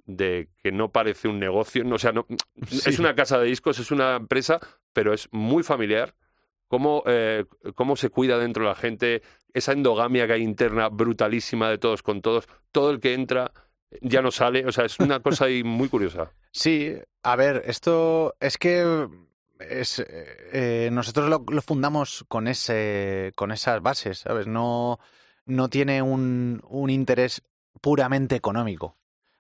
de 0.04 0.48
que 0.62 0.72
no 0.72 0.90
parece 0.90 1.28
un 1.28 1.38
negocio, 1.38 1.84
no, 1.84 1.94
o 1.94 1.98
sea, 1.98 2.12
no, 2.12 2.26
Sí. 2.68 2.90
es 2.90 2.98
una 2.98 3.14
casa 3.14 3.38
de 3.38 3.46
discos, 3.46 3.78
es 3.78 3.90
una 3.90 4.16
empresa, 4.16 4.60
pero 4.92 5.12
es 5.12 5.28
muy 5.32 5.62
familiar. 5.62 6.14
Cómo, 6.68 7.02
eh, 7.06 7.46
cómo 7.74 7.96
se 7.96 8.10
cuida 8.10 8.36
dentro 8.36 8.64
la 8.64 8.74
gente, 8.74 9.22
esa 9.54 9.72
endogamia 9.72 10.26
que 10.26 10.34
hay 10.34 10.42
interna 10.42 10.90
brutalísima 10.90 11.70
de 11.70 11.78
todos 11.78 12.02
con 12.02 12.20
todos, 12.20 12.46
todo 12.72 12.90
el 12.90 13.00
que 13.00 13.14
entra 13.14 13.52
ya 14.02 14.20
no 14.20 14.30
sale, 14.30 14.66
o 14.66 14.72
sea, 14.72 14.84
es 14.84 14.98
una 15.00 15.20
cosa 15.20 15.46
ahí 15.46 15.64
muy 15.64 15.88
curiosa. 15.88 16.30
Sí, 16.52 16.94
a 17.22 17.36
ver, 17.36 17.62
esto 17.64 18.34
es 18.38 18.58
que 18.58 19.08
eh, 19.60 19.82
eh, 20.52 20.90
nosotros 20.92 21.30
lo, 21.30 21.44
lo 21.48 21.62
fundamos 21.62 22.24
con 22.28 22.48
ese, 22.48 23.32
con 23.34 23.50
esas 23.50 23.80
bases, 23.80 24.18
¿sabes? 24.18 24.46
No, 24.46 24.98
no 25.46 25.68
tiene 25.68 26.02
un, 26.02 26.60
un 26.68 26.90
interés 26.90 27.42
puramente 27.80 28.36
económico. 28.36 28.97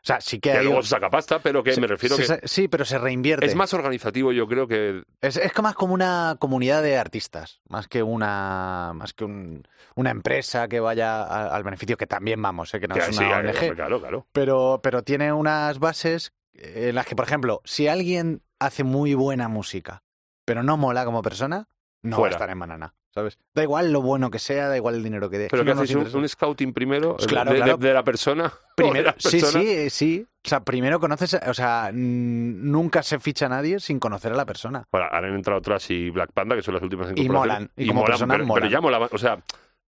Sea, 0.08 0.20
sí 0.22 0.40
que 0.40 0.52
Que 0.52 0.58
hay. 0.58 0.64
luego 0.64 0.82
se 0.82 0.88
saca 0.88 1.10
pasta, 1.10 1.38
pero 1.40 1.62
que 1.62 1.74
se- 1.74 1.80
me 1.82 1.86
refiero 1.86 2.16
se- 2.16 2.22
que 2.22 2.26
se- 2.28 2.48
sí, 2.48 2.66
pero 2.66 2.86
se 2.86 2.96
reinvierte. 2.98 3.44
es 3.44 3.54
más 3.54 3.74
organizativo, 3.74 4.32
yo 4.32 4.46
creo 4.48 4.66
que 4.66 5.02
Es, 5.20 5.36
es 5.36 5.52
que 5.52 5.60
más 5.60 5.74
como 5.74 5.92
una 5.92 6.36
comunidad 6.38 6.82
de 6.82 6.96
artistas, 6.96 7.60
más 7.68 7.88
que 7.88 8.02
una, 8.02 8.92
más 8.94 9.12
que 9.12 9.24
un- 9.24 9.68
una 9.96 10.10
empresa 10.10 10.66
que 10.66 10.80
vaya 10.80 11.22
a- 11.22 11.54
al 11.54 11.62
beneficio, 11.62 11.98
que 11.98 12.06
también 12.06 12.40
vamos, 12.40 12.72
¿eh? 12.72 12.80
que 12.80 12.88
no 12.88 12.94
que 12.94 13.02
es 13.02 13.18
una 13.18 13.36
ONG. 13.38 13.74
claro, 13.74 14.00
claro. 14.00 14.26
pero, 14.32 14.80
pero 14.82 15.02
tiene 15.02 15.30
unas 15.32 15.78
bases 15.78 16.32
en 16.54 16.94
las 16.94 17.04
que, 17.04 17.14
por 17.14 17.26
ejemplo, 17.26 17.60
si 17.64 17.86
alguien 17.86 18.40
hace 18.58 18.84
muy 18.84 19.12
buena 19.14 19.48
música, 19.48 20.02
pero 20.46 20.62
no 20.62 20.76
mola 20.78 21.04
como 21.04 21.20
persona, 21.20 21.68
no 22.02 22.16
Fuera. 22.16 22.30
va 22.30 22.34
a 22.34 22.38
estar 22.38 22.50
en 22.50 22.58
banana, 22.58 22.94
¿sabes? 23.18 23.38
Da 23.54 23.62
igual 23.62 23.92
lo 23.92 24.00
bueno 24.02 24.30
que 24.30 24.38
sea, 24.38 24.68
da 24.68 24.76
igual 24.76 24.94
el 24.94 25.02
dinero 25.02 25.28
que 25.28 25.38
dé. 25.38 25.48
Pero 25.50 25.64
que 25.64 25.74
no 25.74 25.82
hacéis 25.82 26.14
un, 26.14 26.20
un 26.22 26.28
scouting 26.28 26.72
primero 26.72 27.14
Pues 27.16 27.26
de- 27.26 27.32
claro, 27.32 27.76
de, 27.78 27.92
la 27.92 28.02
persona. 28.04 28.52
Primero, 28.76 29.06
la 29.06 29.14
sí, 29.18 29.40
persona. 29.40 29.64
sí, 29.64 29.90
sí. 29.90 30.26
O 30.44 30.48
sea, 30.48 30.60
primero 30.60 31.00
conoces, 31.00 31.34
o 31.46 31.52
sea, 31.54 31.90
nunca 31.92 33.02
se 33.02 33.18
ficha 33.18 33.46
a 33.46 33.48
nadie 33.48 33.80
sin 33.80 33.98
conocer 33.98 34.32
a 34.32 34.36
la 34.36 34.46
persona. 34.46 34.84
Bueno, 34.92 35.08
ahora 35.10 35.28
han 35.28 35.34
entrado 35.34 35.58
otras 35.58 35.90
y 35.90 36.10
Black 36.10 36.32
Panda, 36.32 36.54
que 36.56 36.62
son 36.62 36.74
las 36.74 36.82
últimas 36.82 37.12
Y 37.16 37.28
molan, 37.28 37.70
y 37.76 37.88
como 37.88 38.04
personas 38.04 38.36
pero, 38.36 38.46
molan. 38.46 38.62
pero 38.62 38.72
ya 38.72 38.80
molaban. 38.80 39.08
O 39.12 39.18
sea, 39.18 39.38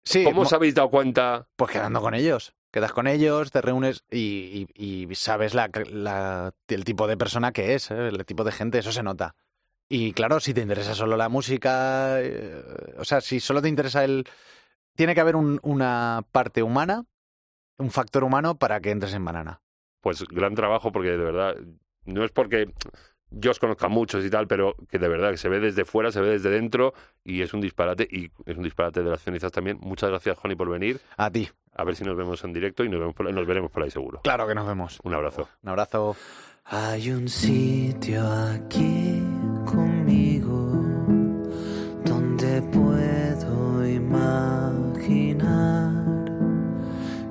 Sí, 0.05 0.23
¿cómo 0.23 0.37
mo- 0.37 0.41
os 0.43 0.53
habéis 0.53 0.73
dado 0.75 0.89
cuenta? 0.89 1.47
pues 1.55 1.71
quedando 1.71 2.01
con 2.01 2.13
ellos. 2.13 2.53
Quedas 2.71 2.93
con 2.93 3.07
ellos, 3.07 3.51
te 3.51 3.61
reúnes 3.61 4.03
y, 4.11 4.67
y- 4.77 5.07
y 5.11 5.15
sabes 5.15 5.53
la, 5.53 5.69
la- 5.91 6.53
el 6.67 6.83
tipo 6.85 7.07
de 7.07 7.17
persona 7.17 7.51
que 7.51 7.73
es, 7.75 7.91
¿eh? 7.91 8.07
el 8.07 8.25
tipo 8.25 8.43
de 8.43 8.51
gente, 8.51 8.77
eso 8.79 8.91
se 8.91 9.03
nota. 9.03 9.35
Y 9.91 10.13
claro, 10.13 10.39
si 10.39 10.53
te 10.53 10.61
interesa 10.61 10.93
solo 10.93 11.17
la 11.17 11.29
música, 11.29 12.21
eh, 12.21 12.63
o 12.97 13.03
sea, 13.03 13.21
si 13.21 13.39
solo 13.39 13.61
te 13.61 13.69
interesa 13.69 14.03
el... 14.03 14.23
Tiene 14.95 15.15
que 15.15 15.21
haber 15.21 15.35
un- 15.35 15.59
una 15.63 16.23
parte 16.31 16.61
humana, 16.61 17.05
un 17.79 17.89
factor 17.89 18.23
humano 18.23 18.55
para 18.57 18.79
que 18.81 18.91
entres 18.91 19.13
en 19.15 19.25
banana. 19.25 19.61
Pues 20.01 20.23
gran 20.27 20.53
trabajo, 20.55 20.91
porque 20.91 21.09
de 21.09 21.17
verdad, 21.17 21.55
no 22.05 22.23
es 22.23 22.31
porque 22.31 22.71
yo 23.31 23.51
os 23.51 23.59
conozca 23.59 23.87
a 23.87 23.89
muchos 23.89 24.23
y 24.25 24.29
tal, 24.29 24.47
pero 24.47 24.75
que 24.89 24.99
de 24.99 25.07
verdad 25.07 25.31
que 25.31 25.37
se 25.37 25.49
ve 25.49 25.59
desde 25.59 25.85
fuera, 25.85 26.11
se 26.11 26.21
ve 26.21 26.29
desde 26.29 26.49
dentro 26.49 26.93
y 27.23 27.41
es 27.41 27.53
un 27.53 27.61
disparate. 27.61 28.07
Y 28.11 28.29
es 28.45 28.57
un 28.57 28.63
disparate 28.63 29.01
de 29.01 29.09
las 29.09 29.21
cenizas 29.23 29.51
también. 29.51 29.77
Muchas 29.81 30.09
gracias, 30.09 30.37
Juani, 30.37 30.55
por 30.55 30.69
venir. 30.69 31.01
A 31.17 31.31
ti. 31.31 31.49
A 31.73 31.83
ver 31.83 31.95
si 31.95 32.03
nos 32.03 32.15
vemos 32.17 32.43
en 32.43 32.53
directo 32.53 32.83
y 32.83 32.89
nos, 32.89 32.99
vemos 32.99 33.15
por- 33.15 33.33
nos 33.33 33.47
veremos 33.47 33.71
por 33.71 33.81
ahí 33.83 33.89
seguro. 33.91 34.21
Claro 34.21 34.47
que 34.47 34.53
nos 34.55 34.67
vemos. 34.67 34.99
Un 35.03 35.13
abrazo. 35.15 35.49
Un 35.63 35.69
abrazo. 35.69 36.15
Hay 36.65 37.09
un 37.11 37.27
sitio 37.29 38.23
aquí 38.31 39.23
conmigo 39.65 40.71
donde 42.05 42.61
puedo 42.61 43.87
imaginar 43.87 45.49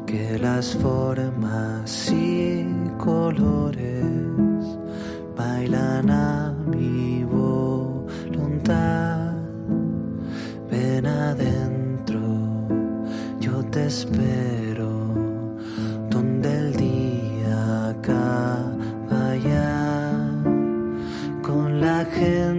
que 0.07 0.39
las 0.39 0.77
formas 0.77 2.11
y 2.13 2.67
colores 2.99 4.05
bailan 5.37 6.11
a 6.11 6.55
mi 6.67 7.25
voluntad. 7.25 8.13
Ven 10.71 11.07
adentro, 11.07 12.21
yo 13.41 13.65
te 13.71 13.87
espero 13.87 14.68
con 22.19 22.58